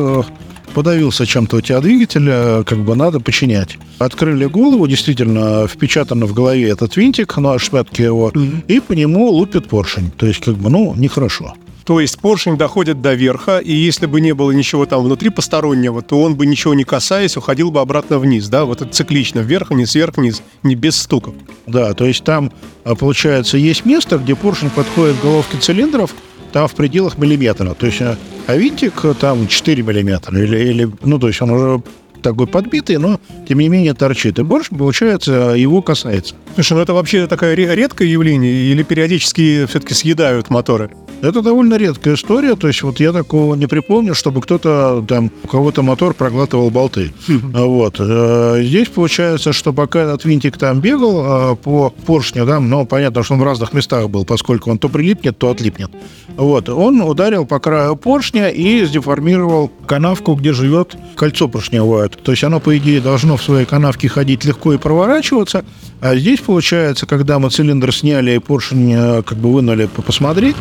подавился 0.75 1.25
чем-то 1.25 1.57
у 1.57 1.61
тебя 1.61 1.79
двигатель, 1.81 2.63
как 2.63 2.77
бы 2.79 2.95
надо 2.95 3.19
починять. 3.19 3.79
Открыли 3.97 4.45
голову, 4.45 4.85
действительно, 4.87 5.67
впечатано 5.67 6.27
в 6.27 6.33
голове 6.33 6.69
этот 6.69 6.95
винтик 6.95 7.37
на 7.37 7.57
шпетке 7.57 8.03
его, 8.03 8.31
и 8.67 8.79
по 8.79 8.93
нему 8.93 9.29
лупит 9.29 9.67
поршень. 9.67 10.11
То 10.15 10.27
есть, 10.27 10.43
как 10.43 10.55
бы, 10.55 10.69
ну, 10.69 10.93
нехорошо. 10.95 11.55
То 11.87 12.01
есть 12.01 12.19
поршень 12.19 12.57
доходит 12.57 13.01
до 13.01 13.13
верха, 13.13 13.59
и 13.59 13.71
если 13.71 14.07
бы 14.07 14.19
не 14.19 14.33
было 14.33 14.51
ничего 14.51 14.85
там 14.85 15.05
внутри 15.05 15.29
постороннего, 15.29 16.01
то 16.01 16.21
он 16.21 16.35
бы 16.35 16.45
ничего 16.45 16.73
не 16.73 16.83
касаясь, 16.83 17.37
уходил 17.37 17.71
бы 17.71 17.79
обратно 17.79 18.19
вниз, 18.19 18.49
да? 18.49 18.65
Вот 18.65 18.81
это 18.81 18.91
циклично, 18.91 19.39
вверх-вниз, 19.39 19.95
вверх-вниз, 19.95 20.43
не 20.63 20.75
без 20.75 20.97
стуков. 20.97 21.33
Да, 21.65 21.93
то 21.93 22.03
есть 22.03 22.25
там, 22.25 22.51
а, 22.83 22.95
получается, 22.95 23.57
есть 23.57 23.85
место, 23.85 24.17
где 24.17 24.35
поршень 24.35 24.69
подходит 24.69 25.15
к 25.15 25.21
головке 25.21 25.59
цилиндров, 25.59 26.13
там 26.51 26.67
в 26.67 26.75
пределах 26.75 27.17
миллиметра. 27.17 27.73
То 27.73 27.85
есть, 27.85 28.01
а 28.01 28.17
а 28.47 28.57
винтик 28.57 29.05
э, 29.05 29.13
там 29.17 29.47
4 29.47 29.83
миллиметра. 29.83 30.37
Или, 30.37 30.57
или, 30.57 30.91
ну, 31.03 31.19
то 31.19 31.27
есть 31.29 31.41
он 31.41 31.51
уже 31.51 31.81
такой 32.21 32.47
подбитый, 32.47 32.97
но 32.97 33.19
тем 33.47 33.59
не 33.59 33.69
менее 33.69 33.93
торчит. 33.93 34.39
И 34.39 34.43
больше, 34.43 34.75
получается, 34.75 35.53
его 35.55 35.81
касается. 35.81 36.35
Слушай, 36.55 36.73
ну 36.73 36.79
это 36.81 36.93
вообще 36.93 37.27
такое 37.27 37.55
ре- 37.55 37.75
редкое 37.75 38.09
явление, 38.09 38.51
или 38.51 38.83
периодически 38.83 39.65
все-таки 39.67 39.93
съедают 39.93 40.49
моторы? 40.49 40.91
Это 41.21 41.41
довольно 41.41 41.75
редкая 41.75 42.13
история, 42.13 42.55
то 42.55 42.67
есть 42.67 42.83
вот 42.83 42.99
я 42.99 43.11
такого 43.11 43.55
не 43.55 43.65
припомню, 43.65 44.13
чтобы 44.13 44.41
кто-то 44.41 45.03
там, 45.07 45.31
у 45.43 45.47
кого-то 45.47 45.81
мотор 45.81 46.13
проглатывал 46.13 46.69
болты. 46.69 47.11
Вот. 47.27 47.95
Э, 47.99 48.61
здесь 48.63 48.87
получается, 48.87 49.51
что 49.51 49.73
пока 49.73 50.01
этот 50.01 50.25
винтик 50.25 50.57
там 50.57 50.79
бегал 50.79 51.53
э, 51.53 51.55
по 51.55 51.89
поршню, 51.89 52.45
да, 52.45 52.59
но 52.59 52.85
понятно, 52.85 53.23
что 53.23 53.33
он 53.33 53.39
в 53.39 53.43
разных 53.43 53.73
местах 53.73 54.09
был, 54.09 54.25
поскольку 54.25 54.69
он 54.69 54.77
то 54.77 54.89
прилипнет, 54.89 55.37
то 55.37 55.49
отлипнет. 55.49 55.91
Вот. 56.35 56.69
Он 56.69 57.01
ударил 57.01 57.45
по 57.45 57.59
краю 57.59 57.95
поршня 57.95 58.49
и 58.49 58.85
сдеформировал 58.85 59.71
канавку, 59.87 60.35
где 60.35 60.53
живет 60.53 60.95
кольцо 61.15 61.47
поршневое. 61.47 62.09
То 62.09 62.31
есть 62.31 62.43
оно, 62.43 62.59
по 62.59 62.77
идее, 62.77 63.01
должно 63.01 63.37
в 63.37 63.43
своей 63.43 63.65
канавке 63.65 64.07
ходить 64.07 64.45
легко 64.45 64.73
и 64.73 64.77
проворачиваться, 64.77 65.65
а 65.99 66.15
здесь, 66.15 66.39
получается, 66.41 67.07
когда 67.07 67.39
мы 67.39 67.49
цилиндр 67.49 67.93
сняли 67.93 68.35
и 68.35 68.39
поршень 68.39 68.93
э, 68.93 69.23
как 69.23 69.39
бы 69.39 69.51
вынули 69.51 69.87
посмотреть, 70.05 70.55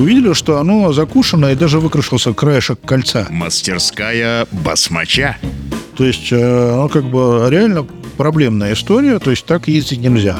увидели, 0.00 0.32
что 0.32 0.58
оно 0.58 0.92
закушено 0.92 1.50
и 1.50 1.54
даже 1.54 1.78
выкрашился 1.78 2.32
краешек 2.32 2.80
кольца. 2.80 3.26
Мастерская 3.30 4.46
басмача. 4.50 5.36
То 5.96 6.04
есть, 6.04 6.28
э, 6.30 6.74
ну, 6.76 6.88
как 6.88 7.04
бы 7.04 7.46
реально 7.50 7.86
проблемная 8.16 8.72
история, 8.72 9.18
то 9.18 9.30
есть 9.30 9.44
так 9.44 9.68
ездить 9.68 10.00
нельзя. 10.00 10.38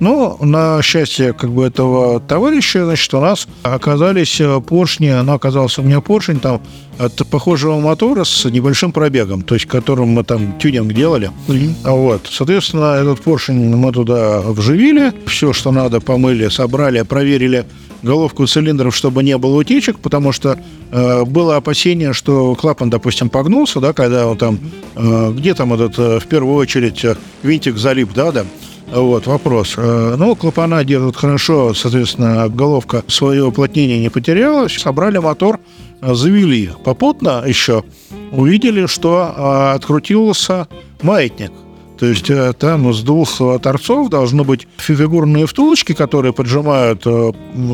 Но 0.00 0.38
на 0.40 0.80
счастье 0.82 1.32
как 1.34 1.50
бы 1.50 1.66
этого 1.66 2.20
товарища, 2.20 2.84
значит, 2.86 3.12
у 3.14 3.20
нас 3.20 3.46
оказались 3.62 4.40
э, 4.40 4.60
поршни, 4.60 5.08
она 5.08 5.34
оказался 5.34 5.82
у 5.82 5.84
меня 5.84 6.00
поршень 6.00 6.40
там 6.40 6.62
от 6.98 7.14
похожего 7.28 7.78
мотора 7.78 8.24
с 8.24 8.44
небольшим 8.46 8.92
пробегом, 8.92 9.42
то 9.42 9.54
есть 9.54 9.66
которым 9.66 10.08
мы 10.08 10.24
там 10.24 10.58
тюнинг 10.58 10.92
делали. 10.92 11.30
Mm-hmm. 11.48 11.72
Вот. 11.84 12.28
Соответственно, 12.30 12.94
этот 12.94 13.20
поршень 13.20 13.76
мы 13.76 13.92
туда 13.92 14.40
вживили, 14.40 15.12
все, 15.26 15.52
что 15.52 15.70
надо, 15.70 16.00
помыли, 16.00 16.48
собрали, 16.48 17.02
проверили 17.02 17.66
головку 18.02 18.46
цилиндров, 18.46 18.96
чтобы 18.96 19.22
не 19.22 19.36
было 19.36 19.56
утечек, 19.56 19.98
потому 19.98 20.32
что 20.32 20.58
э, 20.90 21.24
было 21.24 21.56
опасение, 21.56 22.12
что 22.12 22.54
клапан, 22.54 22.90
допустим, 22.90 23.28
погнулся, 23.28 23.80
да, 23.80 23.92
когда 23.92 24.26
он 24.26 24.38
там, 24.38 24.58
э, 24.96 25.32
где 25.36 25.54
там 25.54 25.74
этот, 25.74 25.98
э, 25.98 26.18
в 26.20 26.26
первую 26.26 26.56
очередь, 26.56 27.04
э, 27.04 27.16
винтик 27.42 27.76
залип, 27.76 28.12
да, 28.14 28.32
да, 28.32 28.46
вот, 28.92 29.26
вопрос. 29.26 29.74
Э, 29.76 30.16
ну, 30.18 30.34
клапана 30.34 30.84
держат 30.84 31.16
хорошо, 31.16 31.74
соответственно, 31.74 32.48
головка 32.48 33.04
свое 33.06 33.44
уплотнение 33.44 34.00
не 34.00 34.08
потеряла. 34.08 34.68
Собрали 34.68 35.18
мотор, 35.18 35.60
э, 36.00 36.14
завели 36.14 36.70
попутно 36.84 37.44
еще. 37.46 37.84
Увидели, 38.32 38.86
что 38.86 39.34
э, 39.36 39.74
открутился 39.76 40.66
маятник. 41.02 41.52
То 42.00 42.06
есть 42.06 42.30
там 42.58 42.92
с 42.94 43.02
двух 43.02 43.60
торцов 43.60 44.08
должны 44.08 44.42
быть 44.42 44.66
фигурные 44.78 45.46
втулочки, 45.46 45.92
которые 45.92 46.32
поджимают 46.32 47.02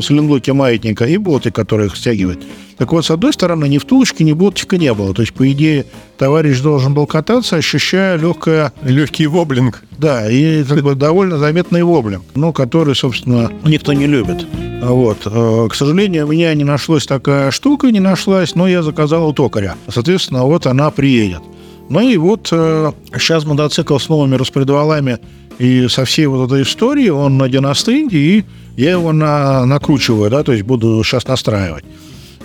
слендлоки 0.03 0.51
маятника, 0.51 1.05
и 1.05 1.15
болты, 1.15 1.49
которые 1.49 1.87
их 1.87 1.95
стягивают. 1.95 2.43
Так 2.77 2.91
вот, 2.91 3.05
с 3.05 3.11
одной 3.11 3.33
стороны, 3.33 3.67
ни 3.69 3.77
втулочки, 3.77 4.21
ни 4.23 4.33
болтика 4.33 4.77
не 4.77 4.93
было. 4.93 5.13
То 5.13 5.21
есть, 5.21 5.33
по 5.33 5.49
идее, 5.51 5.85
товарищ 6.17 6.59
должен 6.59 6.93
был 6.93 7.07
кататься, 7.07 7.55
ощущая 7.55 8.17
легкое... 8.17 8.71
Легкий 8.83 9.25
воблинг. 9.27 9.83
Да, 9.97 10.29
и 10.29 10.63
как 10.63 10.83
бы 10.83 10.93
довольно 10.93 11.37
заметный 11.37 11.83
воблинг, 11.83 12.23
ну, 12.35 12.53
который, 12.53 12.95
собственно, 12.95 13.51
никто 13.63 13.93
не 13.93 14.05
любит. 14.05 14.45
Вот. 14.83 15.19
Э, 15.25 15.67
к 15.71 15.73
сожалению, 15.73 16.27
у 16.27 16.31
меня 16.31 16.53
не 16.53 16.65
нашлась 16.65 17.07
такая 17.07 17.49
штука, 17.49 17.91
не 17.91 17.99
нашлась, 17.99 18.53
но 18.53 18.67
я 18.67 18.83
заказал 18.83 19.27
у 19.27 19.33
токаря. 19.33 19.75
Соответственно, 19.87 20.43
вот 20.43 20.67
она 20.67 20.91
приедет. 20.91 21.41
Ну 21.89 22.01
и 22.01 22.17
вот 22.17 22.49
э, 22.51 22.91
сейчас 23.13 23.45
мотоцикл 23.45 23.97
с 23.97 24.09
новыми 24.09 24.35
распредвалами 24.35 25.19
и 25.57 25.87
со 25.87 26.05
всей 26.05 26.25
вот 26.25 26.47
этой 26.47 26.63
историей, 26.63 27.09
он 27.09 27.37
на 27.37 27.49
диностенде, 27.49 28.17
и 28.17 28.45
я 28.75 28.91
его 28.91 29.11
на, 29.11 29.65
накручиваю, 29.65 30.29
да, 30.29 30.43
то 30.43 30.51
есть 30.51 30.63
буду 30.63 31.01
сейчас 31.03 31.27
настраивать. 31.27 31.85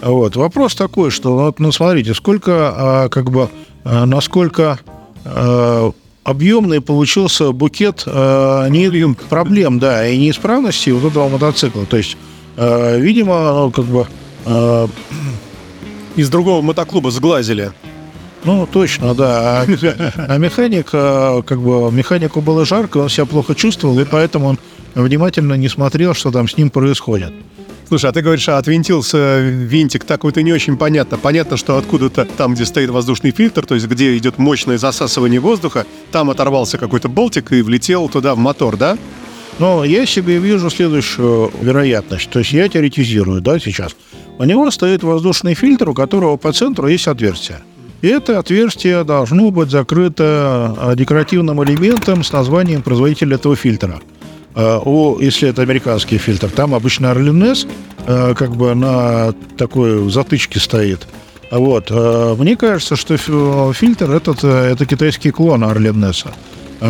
Вот. 0.00 0.36
Вопрос 0.36 0.74
такой, 0.74 1.10
что, 1.10 1.36
вот, 1.36 1.60
ну, 1.60 1.72
смотрите, 1.72 2.14
сколько, 2.14 2.72
а, 2.74 3.08
как 3.08 3.30
бы, 3.30 3.48
а, 3.84 4.06
насколько 4.06 4.78
а, 5.24 5.92
объемный 6.24 6.80
получился 6.80 7.52
букет 7.52 8.04
а, 8.06 8.68
не 8.68 9.14
проблем, 9.28 9.78
да, 9.78 10.06
и 10.06 10.16
неисправностей 10.16 10.92
вот 10.92 11.10
этого 11.10 11.28
мотоцикла. 11.28 11.84
То 11.86 11.96
есть, 11.96 12.16
а, 12.56 12.96
видимо, 12.96 13.52
ну, 13.52 13.70
как 13.70 13.84
бы... 13.84 14.06
А, 14.46 14.88
Из 16.14 16.28
другого 16.28 16.60
мотоклуба 16.60 17.10
сглазили. 17.10 17.72
Ну, 18.44 18.66
точно, 18.66 19.14
да. 19.14 19.62
А, 19.62 19.66
а 20.28 20.38
механик, 20.38 20.88
а, 20.92 21.42
как 21.42 21.60
бы, 21.60 21.92
механику 21.92 22.40
было 22.40 22.64
жарко, 22.64 22.98
он 22.98 23.08
себя 23.08 23.24
плохо 23.24 23.54
чувствовал, 23.54 23.98
и 24.00 24.04
поэтому 24.04 24.48
он 24.48 24.58
внимательно 24.94 25.54
не 25.54 25.68
смотрел, 25.68 26.14
что 26.14 26.30
там 26.30 26.48
с 26.48 26.56
ним 26.56 26.70
происходит. 26.70 27.32
Слушай, 27.88 28.10
а 28.10 28.12
ты 28.12 28.22
говоришь, 28.22 28.48
а 28.48 28.58
отвинтился 28.58 29.40
винтик, 29.40 30.04
так 30.04 30.24
вот 30.24 30.38
и 30.38 30.42
не 30.42 30.52
очень 30.52 30.76
понятно. 30.76 31.18
Понятно, 31.18 31.56
что 31.56 31.76
откуда-то 31.76 32.24
там, 32.24 32.54
где 32.54 32.64
стоит 32.64 32.90
воздушный 32.90 33.32
фильтр, 33.32 33.66
то 33.66 33.74
есть 33.74 33.86
где 33.86 34.16
идет 34.16 34.38
мощное 34.38 34.78
засасывание 34.78 35.40
воздуха, 35.40 35.86
там 36.10 36.30
оторвался 36.30 36.78
какой-то 36.78 37.08
болтик 37.08 37.52
и 37.52 37.60
влетел 37.60 38.08
туда 38.08 38.34
в 38.34 38.38
мотор, 38.38 38.76
да? 38.76 38.96
Ну, 39.58 39.84
я 39.84 40.06
себе 40.06 40.38
вижу 40.38 40.70
следующую 40.70 41.52
вероятность. 41.60 42.30
То 42.30 42.38
есть 42.38 42.52
я 42.52 42.66
теоретизирую, 42.68 43.42
да, 43.42 43.58
сейчас. 43.58 43.94
У 44.38 44.44
него 44.44 44.70
стоит 44.70 45.02
воздушный 45.02 45.54
фильтр, 45.54 45.90
у 45.90 45.94
которого 45.94 46.38
по 46.38 46.52
центру 46.52 46.88
есть 46.88 47.06
отверстие. 47.06 47.60
И 48.02 48.08
это 48.08 48.38
отверстие 48.38 49.04
должно 49.04 49.50
быть 49.50 49.70
закрыто 49.70 50.76
а, 50.76 50.94
декоративным 50.94 51.62
элементом 51.64 52.22
с 52.22 52.32
названием 52.32 52.82
производителя 52.82 53.36
этого 53.36 53.56
фильтра– 53.56 54.00
Э, 54.54 54.78
о, 54.84 55.18
если 55.20 55.48
это 55.48 55.62
американский 55.62 56.18
фильтр, 56.18 56.50
там 56.50 56.74
обычно 56.74 57.10
Орлинес 57.10 57.66
э, 58.06 58.34
как 58.36 58.54
бы 58.54 58.74
на 58.74 59.32
такой 59.56 60.10
затычке 60.10 60.60
стоит. 60.60 61.06
Вот. 61.50 61.86
Э, 61.90 62.34
мне 62.38 62.56
кажется, 62.56 62.96
что 62.96 63.72
фильтр 63.72 64.10
этот 64.10 64.44
это 64.44 64.84
китайский 64.86 65.30
клон 65.30 65.64
Орленеса. 65.64 66.32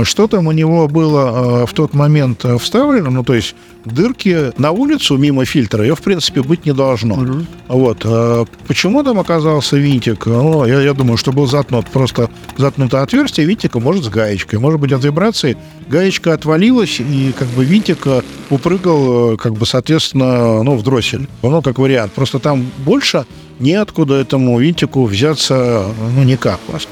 Что 0.04 0.26
там 0.26 0.46
у 0.46 0.52
него 0.52 0.88
было 0.88 1.66
в 1.66 1.72
тот 1.74 1.94
момент 1.94 2.44
вставлено, 2.60 3.10
ну, 3.10 3.24
то 3.24 3.34
есть 3.34 3.54
дырки 3.84 4.52
на 4.58 4.70
улицу 4.70 5.16
мимо 5.16 5.44
фильтра 5.44 5.82
ее, 5.82 5.94
в 5.94 6.02
принципе, 6.02 6.42
быть 6.42 6.64
не 6.66 6.72
должно. 6.72 7.14
Угу. 7.14 7.44
Вот. 7.68 8.02
А 8.04 8.44
почему 8.66 9.02
там 9.02 9.18
оказался 9.18 9.76
винтик? 9.76 10.26
Ну, 10.26 10.64
я, 10.66 10.80
я 10.80 10.94
думаю, 10.94 11.16
что 11.16 11.32
был 11.32 11.46
заткнут 11.46 11.86
просто 11.88 12.30
заткнуто 12.56 13.02
отверстие 13.02 13.46
винтика, 13.46 13.80
может, 13.80 14.04
с 14.04 14.08
гаечкой. 14.08 14.58
Может 14.58 14.80
быть, 14.80 14.92
от 14.92 15.04
вибрации 15.04 15.56
гаечка 15.88 16.32
отвалилась, 16.32 17.00
и 17.00 17.32
как 17.38 17.48
бы 17.48 17.64
винтик 17.64 18.06
э, 18.06 18.22
упрыгал, 18.50 19.34
э, 19.34 19.36
как 19.36 19.54
бы, 19.54 19.66
соответственно, 19.66 20.62
ну, 20.62 20.76
в 20.76 20.82
дроссель. 20.82 21.28
Ну, 21.42 21.62
как 21.62 21.78
вариант. 21.78 22.12
Просто 22.12 22.38
там 22.38 22.64
больше 22.84 23.26
неоткуда 23.58 24.14
этому 24.14 24.58
винтику 24.58 25.04
взяться, 25.04 25.86
ну, 26.14 26.22
никак 26.22 26.58
просто. 26.60 26.88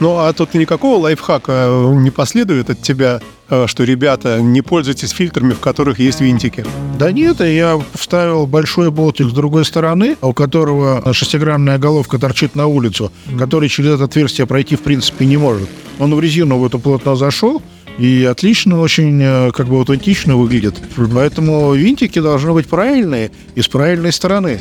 Ну, 0.00 0.18
а 0.18 0.32
тут 0.32 0.54
никакого 0.54 1.02
лайфхака 1.02 1.66
э, 1.68 1.94
не 1.96 2.10
последует 2.10 2.70
от 2.70 2.82
тебя, 2.82 3.20
э, 3.48 3.66
что, 3.66 3.84
ребята, 3.84 4.40
не 4.40 4.60
пользуйтесь 4.60 5.10
фильтрами, 5.10 5.52
в 5.52 5.60
которых 5.60 6.00
есть 6.00 6.20
винтики? 6.20 6.64
Да 6.98 7.12
нет, 7.12 7.40
я 7.40 7.80
вставил 7.94 8.46
большой 8.46 8.90
болтик 8.90 9.28
с 9.28 9.32
другой 9.32 9.64
стороны, 9.64 10.16
у 10.20 10.32
которого 10.32 11.12
шестигранная 11.12 11.78
головка 11.78 12.18
торчит 12.18 12.56
на 12.56 12.66
улицу, 12.66 13.12
который 13.38 13.68
через 13.68 13.94
это 13.94 14.04
отверстие 14.04 14.46
пройти 14.46 14.76
в 14.76 14.82
принципе 14.82 15.26
не 15.26 15.36
может. 15.36 15.68
Он 15.98 16.14
в 16.14 16.20
резину 16.20 16.58
в 16.58 16.66
эту 16.66 16.78
плотно 16.80 17.14
зашел, 17.14 17.62
и 17.98 18.24
отлично, 18.28 18.80
очень 18.80 19.20
э, 19.22 19.52
как 19.52 19.68
бы 19.68 19.76
аутентично 19.76 20.36
выглядит. 20.36 20.74
Поэтому 21.14 21.72
винтики 21.74 22.18
должны 22.18 22.52
быть 22.52 22.66
правильные 22.66 23.30
и 23.54 23.62
с 23.62 23.68
правильной 23.68 24.12
стороны. 24.12 24.60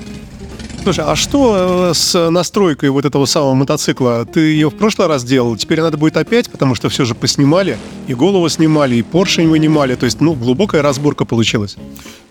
Слушай, 0.83 1.05
а 1.07 1.15
что 1.15 1.91
э, 1.91 1.93
с 1.93 2.29
настройкой 2.29 2.89
вот 2.89 3.05
этого 3.05 3.25
самого 3.25 3.53
мотоцикла? 3.53 4.25
Ты 4.25 4.41
ее 4.41 4.69
в 4.69 4.75
прошлый 4.75 5.07
раз 5.07 5.23
делал, 5.23 5.55
теперь 5.55 5.79
надо 5.79 5.95
будет 5.95 6.17
опять, 6.17 6.51
потому 6.51 6.75
что 6.75 6.89
все 6.89 7.05
же 7.05 7.15
поснимали, 7.15 7.77
и 8.07 8.13
голову 8.13 8.49
снимали, 8.49 8.95
и 8.95 9.01
поршень 9.01 9.47
вынимали, 9.47 9.95
то 9.95 10.03
есть, 10.03 10.19
ну, 10.19 10.33
глубокая 10.33 10.81
разборка 10.81 11.23
получилась. 11.23 11.77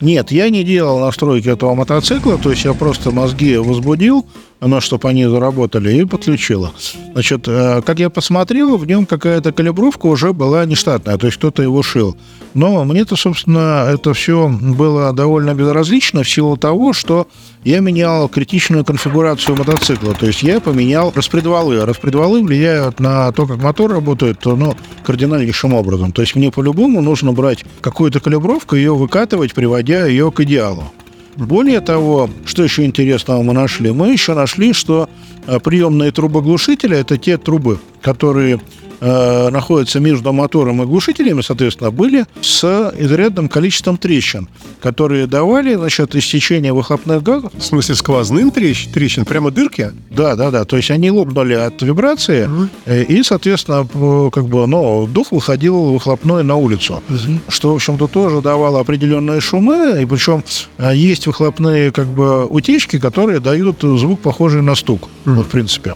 Нет, 0.03 0.31
я 0.33 0.51
не 0.51 0.65
делал 0.65 0.99
настройки 0.99 1.49
этого 1.49 1.75
мотоцикла, 1.75 2.37
то 2.37 2.51
есть 2.51 2.65
я 2.65 2.75
просто 2.75 3.11
мозги 3.11 3.57
возбудил, 3.57 4.27
на 4.66 4.81
чтобы 4.81 5.09
они 5.09 5.26
заработали, 5.26 5.92
и 5.95 6.04
подключила. 6.04 6.73
Значит, 7.12 7.47
э, 7.49 7.83
как 7.85 7.99
я 7.99 8.11
посмотрел, 8.11 8.76
в 8.76 8.87
нем 8.87 9.07
какая-то 9.07 9.52
калибровка 9.52 10.07
уже 10.07 10.33
была 10.33 10.64
нештатная, 10.64 11.19
то 11.19 11.26
есть 11.26 11.38
кто-то 11.38 11.62
его 11.62 11.83
шил. 11.83 12.16
Но 12.54 12.85
мне-то, 12.85 13.16
собственно, 13.16 13.88
это 13.92 14.12
все 14.12 14.49
было 14.49 15.12
довольно 15.12 15.54
безразлично 15.54 16.23
в 16.23 16.28
силу 16.28 16.57
того, 16.57 16.92
что 16.92 17.26
я 17.64 17.81
менял 17.81 18.28
критичную 18.28 18.85
конфигурацию 18.85 19.57
мотоцикла. 19.57 20.14
То 20.14 20.26
есть 20.26 20.42
я 20.42 20.61
поменял 20.61 21.12
распредвалы. 21.14 21.85
Распредвалы 21.85 22.42
влияют 22.42 23.00
на 23.00 23.33
то, 23.33 23.47
как 23.47 23.59
мотор 23.59 23.92
работает, 23.92 24.45
ну, 24.45 24.76
кардинальнейшим 25.04 25.73
образом. 25.73 26.12
То 26.12 26.23
есть 26.23 26.35
мне 26.35 26.50
по-любому 26.50 27.00
нужно 27.00 27.33
брать 27.33 27.64
какую-то 27.81 28.21
калибровку, 28.21 28.76
ее 28.76 28.95
выкатывать, 28.95 29.54
приводя 29.54 30.07
ее 30.07 30.31
к 30.31 30.40
идеалу. 30.40 30.92
Более 31.37 31.81
того, 31.81 32.29
что 32.45 32.62
еще 32.62 32.85
интересного 32.85 33.43
мы 33.43 33.53
нашли? 33.55 33.91
Мы 33.91 34.12
еще 34.12 34.35
нашли, 34.35 34.73
что 34.73 35.09
э, 35.47 35.61
приемные 35.61 36.12
трубоглушители– 36.12 36.97
это 36.99 37.17
те 37.17 37.39
трубы, 37.39 37.79
которые 38.03 38.61
э, 39.03 39.51
находятся 39.51 40.01
между 40.01 40.33
мотором 40.33 40.83
и 40.83 40.87
глушителями, 40.87 41.43
соответственно, 41.43 41.91
были 41.91 42.25
с 42.41 42.65
изрядным 42.99 43.49
количеством 43.49 43.97
трещин, 43.99 44.49
которые 44.81 45.27
давали, 45.27 45.75
значит, 45.75 46.15
истечение 46.15 46.73
выхлопных 46.73 47.23
газов. 47.23 47.53
В 47.55 47.63
смысле, 47.63 47.95
сквозным 47.97 48.51
трещ, 48.51 48.87
трещин? 48.93 49.25
Прямо 49.25 49.51
дырки? 49.51 49.91
Да, 50.11 50.37
да, 50.37 50.51
да. 50.51 50.65
То 50.65 50.77
есть 50.77 50.91
они 50.91 51.11
лопнули 51.11 51.55
от 51.55 51.83
вибрации, 51.83 52.49
э, 52.87 53.03
и, 53.03 53.23
соответственно, 53.23 53.85
п- 53.85 54.31
как 54.33 54.47
бы, 54.47 54.67
ну, 54.67 55.07
дух 55.07 55.33
выходил 55.33 55.93
выхлопной 55.93 56.45
на 56.45 56.57
улицу. 56.57 57.03
Что, 57.49 57.73
в 57.73 57.75
общем-то, 57.75 58.07
тоже 58.07 58.41
давало 58.41 58.81
определенные 58.81 59.41
шумы, 59.41 60.01
и 60.03 60.07
причем 60.07 60.45
э, 60.79 60.93
есть 60.95 61.27
выхлопные, 61.27 61.91
как 61.91 62.07
бы, 62.07 62.47
утечки, 62.47 62.99
которые 63.01 63.41
дают 63.41 63.81
звук, 63.83 64.21
похожий 64.21 64.63
на 64.63 64.75
стук, 64.77 65.09
вот, 65.25 65.47
в 65.47 65.49
принципе. 65.49 65.95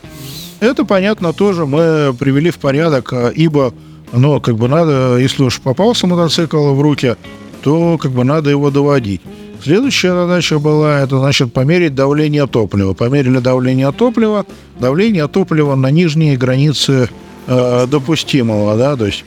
Это, 0.60 0.84
понятно, 0.84 1.32
тоже 1.32 1.66
мы 1.66 2.14
привели 2.18 2.50
в 2.50 2.58
порядок, 2.58 3.12
э, 3.12 3.32
ибо, 3.34 3.74
ну, 4.12 4.40
как 4.40 4.56
бы 4.56 4.68
надо, 4.68 5.18
если 5.18 5.42
уж 5.42 5.60
попался 5.60 6.06
мотоцикл 6.06 6.72
в 6.72 6.80
руки, 6.80 7.16
то, 7.62 7.98
как 7.98 8.12
бы, 8.12 8.24
надо 8.24 8.50
его 8.50 8.70
доводить. 8.70 9.20
Следующая 9.62 10.12
задача 10.12 10.58
была, 10.58 11.00
это, 11.00 11.18
значит, 11.18 11.52
померить 11.52 11.94
давление 11.94 12.46
топлива. 12.46 12.94
Померили 12.94 13.38
давление 13.38 13.92
топлива, 13.92 14.46
давление 14.78 15.28
топлива 15.28 15.74
на 15.74 15.90
нижние 15.90 16.36
границы 16.36 17.08
э, 17.46 17.86
допустимого, 17.86 18.76
да, 18.76 18.96
то 18.96 19.06
есть 19.06 19.24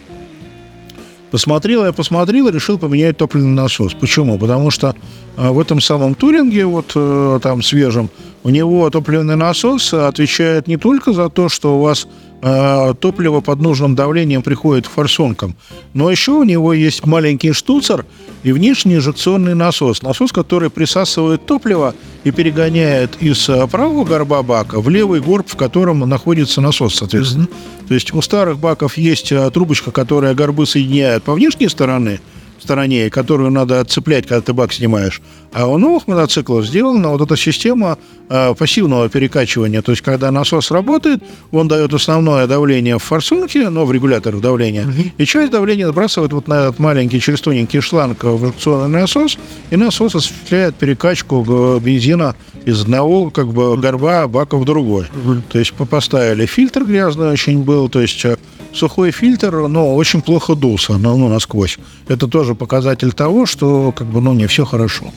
Посмотрел 1.31 1.85
я, 1.85 1.93
посмотрел, 1.93 2.49
решил 2.49 2.79
поменять 2.79 3.17
топливный 3.17 3.51
насос. 3.51 3.93
Почему? 3.93 4.39
Потому 4.39 4.71
что 4.71 4.95
э, 5.37 5.49
в 5.49 5.59
этом 5.59 5.79
самом 5.79 6.15
Туринге, 6.15 6.65
вот 6.65 6.93
э, 6.95 7.39
там 7.43 7.61
свежем, 7.61 8.09
у 8.43 8.49
него 8.49 8.89
топливный 8.89 9.35
насос 9.35 9.93
отвечает 9.93 10.67
не 10.67 10.77
только 10.77 11.13
за 11.13 11.29
то, 11.29 11.49
что 11.49 11.77
у 11.77 11.81
вас 11.81 12.07
топливо 12.41 13.41
под 13.41 13.59
нужным 13.59 13.95
давлением 13.95 14.41
приходит 14.41 14.87
к 14.87 14.91
форсункам, 14.91 15.55
но 15.93 16.09
еще 16.09 16.31
у 16.31 16.43
него 16.43 16.73
есть 16.73 17.05
маленький 17.05 17.51
штуцер 17.51 18.05
и 18.43 18.51
внешний 18.51 18.95
инжекционный 18.95 19.55
насос. 19.55 20.01
Насос, 20.01 20.31
который 20.31 20.69
присасывает 20.69 21.45
топливо 21.45 21.93
и 22.23 22.31
перегоняет 22.31 23.17
из 23.21 23.49
э, 23.49 23.67
правого 23.67 24.05
горба 24.05 24.43
бака 24.43 24.79
в 24.79 24.89
левый 24.89 25.19
горб, 25.19 25.47
в 25.49 25.55
котором 25.55 25.99
находится 25.99 26.61
насос, 26.61 26.95
соответственно. 26.95 27.47
То 27.87 27.93
есть 27.93 28.13
у 28.13 28.21
старых 28.21 28.59
баков 28.59 28.97
есть 28.97 29.31
э, 29.31 29.49
трубочка, 29.51 29.91
которая 29.91 30.33
горбы 30.33 30.65
соединяет 30.65 31.23
по 31.23 31.33
внешней 31.33 31.69
стороне, 31.69 32.19
стороне, 32.61 33.09
которую 33.09 33.51
надо 33.51 33.79
отцеплять, 33.79 34.27
когда 34.27 34.41
ты 34.41 34.53
бак 34.53 34.73
снимаешь. 34.73 35.21
А 35.51 35.65
у 35.67 35.77
новых 35.77 36.07
мотоциклов 36.07 36.65
сделана 36.65 37.09
вот 37.09 37.21
эта 37.21 37.35
система 37.35 37.97
э, 38.29 38.53
пассивного 38.53 39.09
перекачивания. 39.09 39.81
То 39.81 39.91
есть, 39.91 40.03
когда 40.03 40.31
насос 40.31 40.69
работает, 40.71 41.23
он 41.51 41.67
дает 41.67 41.93
основное 41.93 42.45
давление 42.45 42.99
в 42.99 43.03
форсунке, 43.03 43.69
но 43.69 43.85
в 43.85 43.91
регуляторах 43.91 44.41
давления, 44.41 44.85
и 45.17 45.25
часть 45.25 45.51
давления 45.51 45.87
сбрасывает 45.87 46.33
вот 46.33 46.47
на 46.47 46.65
этот 46.65 46.79
маленький 46.79 47.19
через 47.19 47.41
тоненький 47.41 47.79
шланг 47.79 48.23
в 48.23 48.45
инжекционный 48.45 49.01
насос, 49.01 49.37
и 49.71 49.75
насос 49.75 50.15
осуществляет 50.15 50.75
перекачку 50.75 51.45
э, 51.47 51.79
бензина 51.79 52.35
из 52.65 52.81
одного 52.81 53.31
как 53.31 53.47
бы 53.47 53.75
горба 53.77 54.27
бака 54.27 54.57
в 54.57 54.65
другой. 54.65 55.05
То 55.51 55.57
есть 55.57 55.73
по- 55.73 55.85
поставили 55.85 56.45
фильтр 56.45 56.83
грязный 56.83 57.29
очень 57.29 57.63
был, 57.63 57.89
то 57.89 58.01
есть 58.01 58.23
э, 58.25 58.37
сухой 58.73 59.11
фильтр, 59.11 59.67
но 59.67 59.95
очень 59.95 60.21
плохо 60.21 60.55
дулся, 60.55 60.97
ну, 60.97 61.17
ну, 61.17 61.29
насквозь. 61.29 61.77
Это 62.07 62.27
тоже 62.27 62.55
показатель 62.55 63.11
того, 63.11 63.45
что 63.45 63.91
как 63.91 64.07
бы, 64.07 64.21
ну, 64.21 64.33
не 64.33 64.47
все 64.47 64.65
хорошо. 64.65 65.11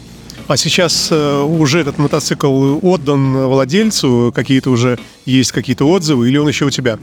А 0.48 0.56
сейчас 0.56 1.08
э, 1.10 1.42
уже 1.42 1.80
этот 1.80 1.98
мотоцикл 1.98 2.78
отдан 2.82 3.32
владельцу? 3.46 4.32
Какие-то 4.34 4.70
уже 4.70 4.98
есть 5.24 5.52
какие-то 5.52 5.88
отзывы? 5.88 6.28
Или 6.28 6.36
он 6.36 6.48
еще 6.48 6.66
у 6.66 6.70
тебя? 6.70 6.98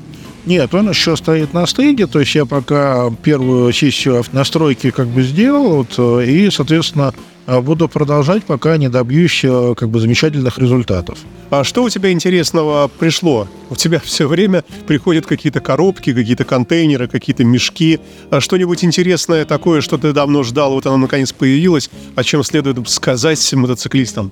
Нет, 0.45 0.73
он 0.73 0.89
еще 0.89 1.15
стоит 1.15 1.53
на 1.53 1.65
стенде, 1.67 2.07
то 2.07 2.19
есть 2.19 2.33
я 2.35 2.45
пока 2.45 3.09
первую 3.23 3.71
сессию 3.73 4.23
настройки 4.31 4.89
как 4.89 5.07
бы 5.07 5.21
сделал, 5.21 5.77
вот, 5.77 5.95
э, 5.97 6.25
и, 6.25 6.49
соответственно, 6.49 7.13
буду 7.47 7.87
продолжать, 7.87 8.43
пока 8.43 8.77
не 8.77 8.89
добьюсь 8.89 9.41
э, 9.43 9.73
как 9.75 9.89
бы 9.89 9.99
замечательных 9.99 10.57
результатов. 10.57 11.17
А 11.49 11.63
что 11.63 11.83
у 11.83 11.89
тебя 11.89 12.11
интересного 12.11 12.87
пришло? 12.87 13.47
У 13.69 13.75
тебя 13.75 13.99
все 14.03 14.27
время 14.27 14.63
приходят 14.87 15.25
какие-то 15.25 15.59
коробки, 15.59 16.13
какие-то 16.13 16.45
контейнеры, 16.45 17.07
какие-то 17.07 17.43
мешки. 17.43 17.99
А 18.29 18.39
что-нибудь 18.39 18.83
интересное 18.83 19.45
такое, 19.45 19.81
что 19.81 19.97
ты 19.97 20.13
давно 20.13 20.43
ждал, 20.43 20.73
вот 20.73 20.85
оно 20.85 20.97
наконец 20.97 21.31
появилось, 21.31 21.89
о 22.15 22.23
чем 22.23 22.43
следует 22.43 22.87
сказать 22.89 23.53
мотоциклистам? 23.53 24.31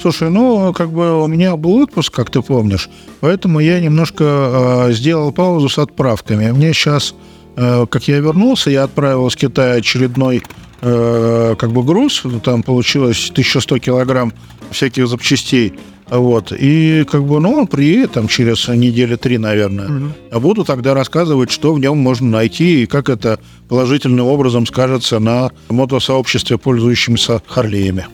Слушай, 0.00 0.30
ну, 0.30 0.72
как 0.72 0.90
бы 0.90 1.22
у 1.22 1.26
меня 1.26 1.56
был 1.56 1.82
отпуск, 1.82 2.14
как 2.14 2.30
ты 2.30 2.40
помнишь, 2.40 2.88
поэтому 3.20 3.60
я 3.60 3.80
немножко 3.80 4.88
э, 4.88 4.92
сделал 4.92 5.30
паузу 5.30 5.68
с 5.68 5.78
отправками. 5.78 6.50
Мне 6.52 6.72
сейчас, 6.72 7.14
как 7.56 8.08
я 8.08 8.18
вернулся, 8.18 8.70
я 8.70 8.84
отправил 8.84 9.26
из 9.26 9.36
Китая 9.36 9.74
очередной 9.74 10.42
э, 10.80 11.54
как 11.58 11.72
бы 11.72 11.82
груз, 11.82 12.22
там 12.42 12.62
получилось 12.62 13.30
1100 13.30 13.78
килограмм 13.78 14.32
всяких 14.70 15.08
запчастей, 15.08 15.74
вот, 16.10 16.52
и 16.52 17.04
как 17.10 17.24
бы, 17.24 17.40
ну, 17.40 17.52
он 17.52 17.66
приедет 17.68 18.12
там 18.12 18.26
через 18.26 18.66
недели 18.68 19.14
три, 19.14 19.38
наверное, 19.38 20.12
а 20.30 20.40
буду 20.40 20.64
тогда 20.64 20.92
рассказывать, 20.92 21.50
что 21.50 21.72
в 21.72 21.78
нем 21.78 21.98
можно 21.98 22.28
найти 22.28 22.82
и 22.82 22.86
как 22.86 23.08
это 23.08 23.38
положительным 23.68 24.26
образом 24.26 24.66
скажется 24.66 25.20
на 25.20 25.52
мотосообществе, 25.68 26.58
пользующемся 26.58 27.42
Харлеями. 27.46 28.06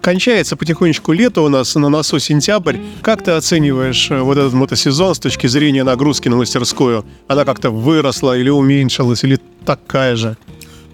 Кончается 0.00 0.56
потихонечку 0.56 1.12
лето 1.12 1.42
у 1.42 1.48
нас 1.50 1.74
на 1.74 1.90
носу 1.90 2.18
сентябрь. 2.18 2.78
Как 3.02 3.22
ты 3.22 3.32
оцениваешь 3.32 4.10
э, 4.10 4.20
вот 4.20 4.38
этот 4.38 4.54
мотосезон 4.54 5.14
с 5.14 5.18
точки 5.18 5.46
зрения 5.46 5.84
нагрузки 5.84 6.28
на 6.28 6.36
мастерскую? 6.36 7.04
Она 7.28 7.44
как-то 7.44 7.70
выросла 7.70 8.38
или 8.38 8.48
уменьшилась, 8.48 9.24
или 9.24 9.38
такая 9.66 10.16
же? 10.16 10.38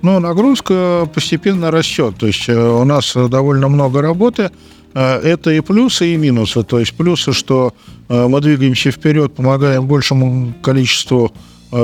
Ну, 0.03 0.19
нагрузка 0.19 1.09
постепенно 1.15 1.71
растет. 1.71 2.17
То 2.19 2.27
есть 2.27 2.49
э, 2.49 2.59
у 2.59 2.85
нас 2.85 3.15
довольно 3.15 3.69
много 3.69 4.03
работы. 4.03 4.51
Э, 4.93 5.21
Это 5.23 5.53
и 5.53 5.61
плюсы, 5.61 6.13
и 6.13 6.17
минусы. 6.17 6.65
То 6.65 6.81
есть 6.81 6.93
плюсы, 6.95 7.33
что 7.33 7.75
мы 8.09 8.41
двигаемся 8.41 8.91
вперед, 8.91 9.35
помогаем 9.35 9.87
большему 9.87 10.53
количеству 10.63 11.33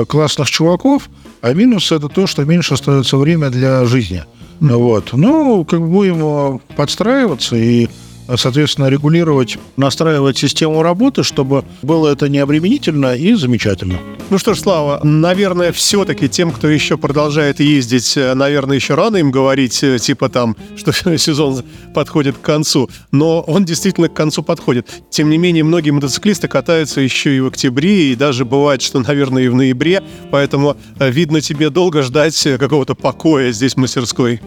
классных 0.07 0.49
чуваков, 0.49 1.09
а 1.41 1.53
минусы 1.53 1.95
это 1.95 2.07
то, 2.07 2.27
что 2.27 2.45
меньше 2.45 2.75
остается 2.75 3.17
время 3.17 3.49
для 3.49 3.83
жизни. 3.83 4.23
Вот. 4.63 5.09
Ну, 5.11 5.65
как 5.65 5.81
бы 5.81 5.87
будем 5.87 6.59
подстраиваться 6.75 7.55
и 7.57 7.89
соответственно, 8.27 8.87
регулировать, 8.87 9.57
настраивать 9.77 10.37
систему 10.37 10.81
работы, 10.83 11.23
чтобы 11.23 11.63
было 11.81 12.09
это 12.09 12.29
не 12.29 12.39
обременительно 12.39 13.15
и 13.15 13.33
замечательно. 13.33 13.97
Ну 14.29 14.37
что 14.37 14.53
ж, 14.53 14.59
Слава, 14.59 15.01
наверное, 15.03 15.71
все-таки 15.71 16.29
тем, 16.29 16.51
кто 16.51 16.69
еще 16.69 16.97
продолжает 16.97 17.59
ездить, 17.59 18.15
э, 18.15 18.33
наверное, 18.33 18.77
еще 18.77 18.95
рано 18.95 19.17
им 19.17 19.29
говорить, 19.29 19.83
э, 19.83 19.99
типа 19.99 20.29
там, 20.29 20.55
что 20.75 20.91
сезон 21.17 21.63
подходит 21.93 22.37
к 22.37 22.41
концу. 22.41 22.89
Но 23.11 23.41
он 23.41 23.65
действительно 23.65 24.09
к 24.09 24.13
концу 24.13 24.43
подходит. 24.43 24.87
Тем 25.09 25.29
не 25.29 25.37
менее, 25.37 25.63
многие 25.63 25.91
мотоциклисты 25.91 26.47
катаются 26.47 27.01
еще 27.01 27.35
и 27.35 27.39
в 27.39 27.47
октябре, 27.47 28.11
и 28.11 28.15
даже 28.15 28.45
бывает, 28.45 28.81
что, 28.81 28.99
наверное, 29.07 29.43
и 29.43 29.47
в 29.47 29.55
ноябре. 29.55 30.01
Поэтому, 30.31 30.77
э, 30.99 31.11
видно, 31.11 31.41
тебе 31.41 31.69
долго 31.69 32.01
ждать 32.01 32.45
э, 32.45 32.57
какого-то 32.57 32.95
покоя 32.95 33.51
здесь 33.51 33.73
в 33.73 33.77
мастерской. 33.77 34.41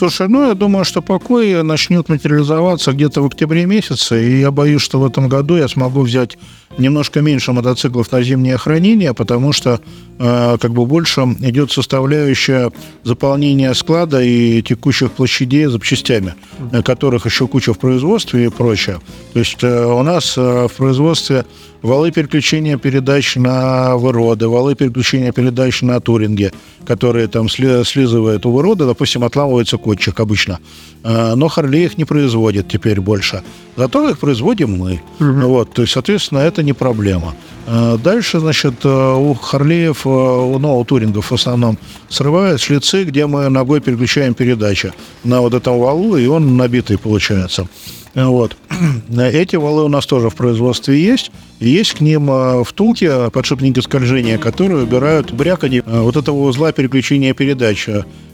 Слушай, 0.00 0.28
ну 0.28 0.48
я 0.48 0.54
думаю, 0.54 0.86
что 0.86 1.02
покой 1.02 1.62
начнет 1.62 2.08
материализоваться 2.08 2.92
где-то 2.92 3.20
в 3.20 3.26
октябре 3.26 3.66
месяце, 3.66 4.26
и 4.26 4.40
я 4.40 4.50
боюсь, 4.50 4.80
что 4.80 4.98
в 4.98 5.04
этом 5.04 5.28
году 5.28 5.56
я 5.58 5.68
смогу 5.68 6.00
взять 6.00 6.38
немножко 6.78 7.20
меньше 7.20 7.52
мотоциклов 7.52 8.10
на 8.12 8.22
зимнее 8.22 8.56
хранение, 8.56 9.12
потому 9.12 9.52
что 9.52 9.80
э, 10.18 10.56
как 10.60 10.72
бы 10.72 10.86
больше 10.86 11.22
идет 11.40 11.72
составляющая 11.72 12.70
заполнения 13.04 13.74
склада 13.74 14.22
и 14.22 14.62
текущих 14.62 15.10
площадей 15.12 15.66
запчастями, 15.66 16.34
э, 16.72 16.82
которых 16.82 17.26
еще 17.26 17.46
куча 17.48 17.74
в 17.74 17.78
производстве 17.78 18.46
и 18.46 18.48
прочее. 18.48 19.00
То 19.32 19.38
есть 19.40 19.62
э, 19.62 19.84
у 19.84 20.02
нас 20.02 20.34
э, 20.38 20.68
в 20.68 20.72
производстве 20.76 21.44
валы 21.82 22.10
переключения 22.12 22.76
передач 22.76 23.36
на 23.36 23.96
выроды, 23.96 24.48
валы 24.48 24.74
переключения 24.74 25.32
передач 25.32 25.80
на 25.82 25.98
туринге, 26.00 26.52
которые 26.86 27.26
там 27.26 27.46
сли- 27.46 27.84
слизывают 27.84 28.44
у 28.46 28.52
вырода, 28.52 28.86
допустим, 28.86 29.24
отламывается 29.24 29.76
котчик 29.78 30.20
обычно. 30.20 30.60
Э, 31.02 31.34
Но 31.34 31.48
Харлей 31.48 31.86
их 31.86 31.98
не 31.98 32.04
производит 32.04 32.68
теперь 32.68 33.00
больше. 33.00 33.42
Зато 33.76 34.08
их 34.10 34.18
производим 34.18 34.76
мы. 34.76 35.00
Вот, 35.18 35.72
то 35.72 35.82
есть, 35.82 35.92
соответственно, 35.94 36.40
это 36.40 36.59
не 36.62 36.72
проблема. 36.72 37.34
Э, 37.66 37.98
Дальше, 38.02 38.40
значит, 38.40 38.74
э, 38.84 39.14
у 39.14 39.34
Харлеев, 39.34 40.06
э, 40.06 40.08
у, 40.08 40.78
у 40.78 40.84
турингов 40.84 41.30
в 41.30 41.34
основном 41.34 41.78
срывают 42.08 42.60
шлицы, 42.60 43.04
где 43.04 43.26
мы 43.26 43.48
ногой 43.48 43.80
переключаем 43.80 44.34
передачи 44.34 44.92
на 45.24 45.40
вот 45.40 45.54
этом 45.54 45.78
валу, 45.78 46.16
и 46.16 46.26
он 46.26 46.56
набитый 46.56 46.98
получается. 46.98 47.66
Вот. 48.14 48.56
Эти 49.16 49.56
валы 49.56 49.84
у 49.84 49.88
нас 49.88 50.06
тоже 50.06 50.30
в 50.30 50.34
производстве 50.34 51.00
есть. 51.00 51.30
Есть 51.60 51.94
к 51.94 52.00
ним 52.00 52.30
э, 52.30 52.64
втулки, 52.64 53.30
подшипники 53.30 53.80
скольжения, 53.80 54.38
которые 54.38 54.82
убирают 54.82 55.32
бряканье 55.32 55.82
э, 55.84 56.00
вот 56.00 56.16
этого 56.16 56.48
узла 56.48 56.72
переключения 56.72 57.34
передач. 57.34 57.88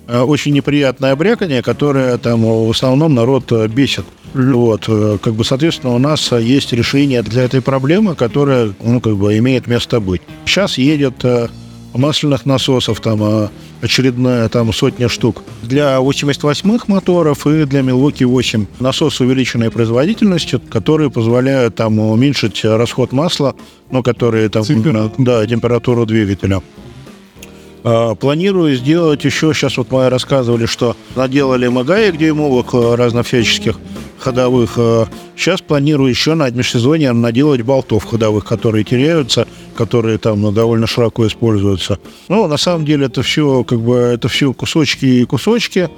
Очень 0.09 0.53
неприятное 0.53 1.17
бряканье, 1.17 1.63
которое 1.63 2.17
там 2.19 2.45
в 2.45 2.71
основном 2.71 3.15
народ 3.15 3.51
бесит. 3.69 4.05
Вот, 4.35 4.85
э, 4.89 5.19
как 5.21 5.35
бы, 5.35 5.45
соответственно, 5.45 5.95
у 5.95 5.99
нас 5.99 6.31
есть 6.33 6.73
решение 6.73 7.23
для 7.23 7.43
этой 7.43 7.61
проблемы, 7.61 8.15
которая, 8.15 8.73
ну, 8.83 9.01
как 9.01 9.17
бы, 9.17 9.37
имеет 9.39 9.67
место 9.67 9.99
быть. 9.99 10.23
Сейчас 10.45 10.79
едет 10.79 11.25
масляных 11.97 12.47
насосов, 12.47 13.01
там 13.01 13.23
а, 13.23 13.51
очередная 13.87 14.49
там 14.49 14.73
сотня 14.73 15.09
штук. 15.09 15.43
Для 15.63 15.97
88-х 15.99 16.85
моторов 16.89 17.47
и 17.47 17.65
для 17.65 17.81
Milwaukee 17.81 18.27
8 18.27 18.67
насос 18.81 19.21
увеличенной 19.21 19.71
производительностью, 19.71 20.61
которые 20.69 21.11
позволяют 21.11 21.77
там 21.77 21.99
уменьшить 21.99 22.65
расход 22.65 23.13
масла, 23.13 23.55
но 23.91 24.03
которые 24.03 24.49
там... 24.49 24.65
Температуру. 24.65 25.25
Да, 25.25 25.47
температуру 25.47 26.07
двигателя. 26.07 26.61
А, 27.89 28.17
Планирую 28.17 28.75
сделать 28.75 29.25
еще, 29.25 29.55
сейчас 29.55 29.77
вот 29.77 29.93
мы 29.93 30.09
рассказывали, 30.11 30.67
что 30.67 30.97
наделали 31.15 31.69
мы 31.69 31.85
гаек 31.85 32.17
дюймовых 32.17 32.75
э, 32.75 32.95
разновсяческих 32.97 33.79
ходовых. 34.19 34.77
Сейчас 35.37 35.61
планирую 35.61 36.11
еще 36.11 36.35
на 36.35 36.51
межсезонье 36.51 37.13
наделать 37.13 37.63
болтов 37.63 38.03
ходовых, 38.05 38.45
которые 38.45 38.83
теряются, 38.83 39.47
которые 39.77 40.19
там 40.19 40.41
ну, 40.43 40.51
довольно 40.51 40.89
широко 40.89 41.29
используются. 41.29 42.01
Ну, 42.29 42.49
на 42.49 42.57
самом 42.57 42.85
деле 42.85 43.07
это 43.07 43.23
все 43.23 43.63
как 43.63 43.81
бы 43.81 43.95
это 43.95 44.27
все 44.29 44.53
кусочки 44.53 45.05
и 45.05 45.25
кусочки. 45.25 45.89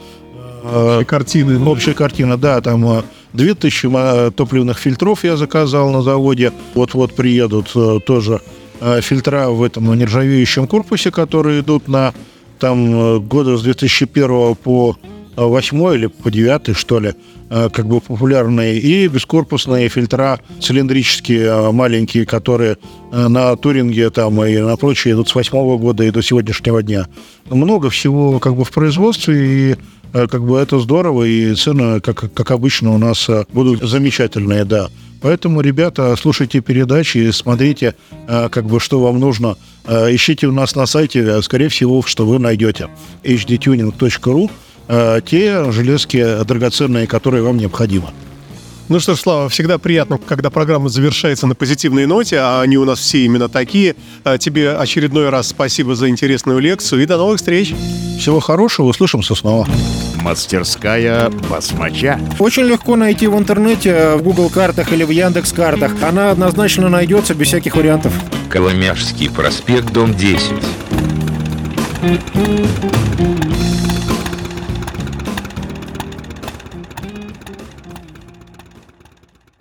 А, 0.64 1.04
Картины. 1.04 1.64
Общая 1.66 1.94
картина, 1.94 2.36
да, 2.36 2.60
там 2.60 2.84
э, 2.98 3.02
2000 3.32 3.86
ма- 3.86 4.30
топливных 4.30 4.78
фильтров 4.78 5.24
я 5.24 5.38
заказал 5.38 5.88
на 5.90 6.02
заводе. 6.02 6.52
Вот-вот 6.74 7.14
приедут 7.14 7.70
э, 7.74 8.00
тоже 8.04 8.34
э, 8.34 8.57
фильтра 9.02 9.48
в 9.48 9.62
этом 9.62 9.92
нержавеющем 9.98 10.66
корпусе, 10.66 11.10
которые 11.10 11.60
идут 11.60 11.88
на 11.88 12.12
там 12.58 13.16
э, 13.16 13.18
года 13.20 13.56
с 13.56 13.62
2001 13.62 14.56
по 14.56 14.96
8 15.36 15.94
или 15.94 16.06
по 16.06 16.30
9, 16.30 16.76
что 16.76 16.98
ли, 16.98 17.14
э, 17.50 17.68
как 17.72 17.86
бы 17.86 18.00
популярные, 18.00 18.78
и 18.78 19.06
бескорпусные 19.08 19.88
фильтра 19.88 20.40
цилиндрические, 20.60 21.46
э, 21.46 21.72
маленькие, 21.72 22.26
которые 22.26 22.76
э, 23.12 23.28
на 23.28 23.56
Туринге 23.56 24.10
там 24.10 24.42
и 24.44 24.58
на 24.58 24.76
прочие 24.76 25.14
идут 25.14 25.28
с 25.28 25.34
8 25.34 25.78
года 25.78 26.04
и 26.04 26.10
до 26.10 26.22
сегодняшнего 26.22 26.82
дня. 26.82 27.06
Много 27.48 27.90
всего 27.90 28.38
как 28.40 28.56
бы 28.56 28.64
в 28.64 28.70
производстве, 28.70 29.72
и 29.72 29.76
э, 30.12 30.26
как 30.26 30.44
бы 30.44 30.58
это 30.58 30.78
здорово, 30.80 31.24
и 31.24 31.54
цены, 31.54 32.00
как, 32.00 32.32
как 32.32 32.50
обычно, 32.50 32.94
у 32.94 32.98
нас 32.98 33.28
э, 33.28 33.44
будут 33.52 33.82
замечательные, 33.82 34.64
да. 34.64 34.88
Поэтому, 35.20 35.60
ребята, 35.60 36.14
слушайте 36.16 36.60
передачи, 36.60 37.30
смотрите, 37.32 37.94
э, 38.28 38.48
как 38.50 38.66
бы, 38.66 38.80
что 38.80 39.00
вам 39.00 39.18
нужно. 39.18 39.56
Э, 39.86 40.14
Ищите 40.14 40.46
у 40.46 40.52
нас 40.52 40.76
на 40.76 40.86
сайте, 40.86 41.20
э, 41.20 41.42
скорее 41.42 41.68
всего, 41.68 42.02
что 42.02 42.26
вы 42.26 42.38
найдете. 42.38 42.88
hdtuning.ru 43.24 44.50
те 45.26 45.70
железки 45.70 46.44
драгоценные, 46.44 47.06
которые 47.06 47.42
вам 47.42 47.58
необходимы. 47.58 48.08
Ну 48.88 49.00
что 49.00 49.14
ж, 49.14 49.18
Слава, 49.18 49.48
всегда 49.50 49.76
приятно, 49.76 50.18
когда 50.18 50.48
программа 50.48 50.88
завершается 50.88 51.46
на 51.46 51.54
позитивной 51.54 52.06
ноте, 52.06 52.38
а 52.38 52.62
они 52.62 52.78
у 52.78 52.86
нас 52.86 52.98
все 52.98 53.18
именно 53.24 53.48
такие. 53.50 53.94
А 54.24 54.38
Тебе 54.38 54.72
очередной 54.72 55.28
раз 55.28 55.48
спасибо 55.48 55.94
за 55.94 56.08
интересную 56.08 56.58
лекцию 56.58 57.02
и 57.02 57.06
до 57.06 57.18
новых 57.18 57.36
встреч. 57.36 57.74
Всего 58.18 58.40
хорошего, 58.40 58.86
услышимся 58.86 59.34
снова. 59.34 59.68
Мастерская 60.22 61.28
басмача. 61.50 62.18
Очень 62.38 62.64
легко 62.64 62.96
найти 62.96 63.26
в 63.26 63.36
интернете, 63.36 64.14
в 64.16 64.22
Google 64.22 64.48
картах 64.48 64.90
или 64.92 65.04
в 65.04 65.10
Яндекс 65.10 65.52
картах. 65.52 65.92
Она 66.02 66.30
однозначно 66.30 66.88
найдется 66.88 67.34
без 67.34 67.48
всяких 67.48 67.76
вариантов. 67.76 68.12
Коломяжский 68.48 69.30
проспект, 69.30 69.92
дом 69.92 70.14
10. 70.14 70.52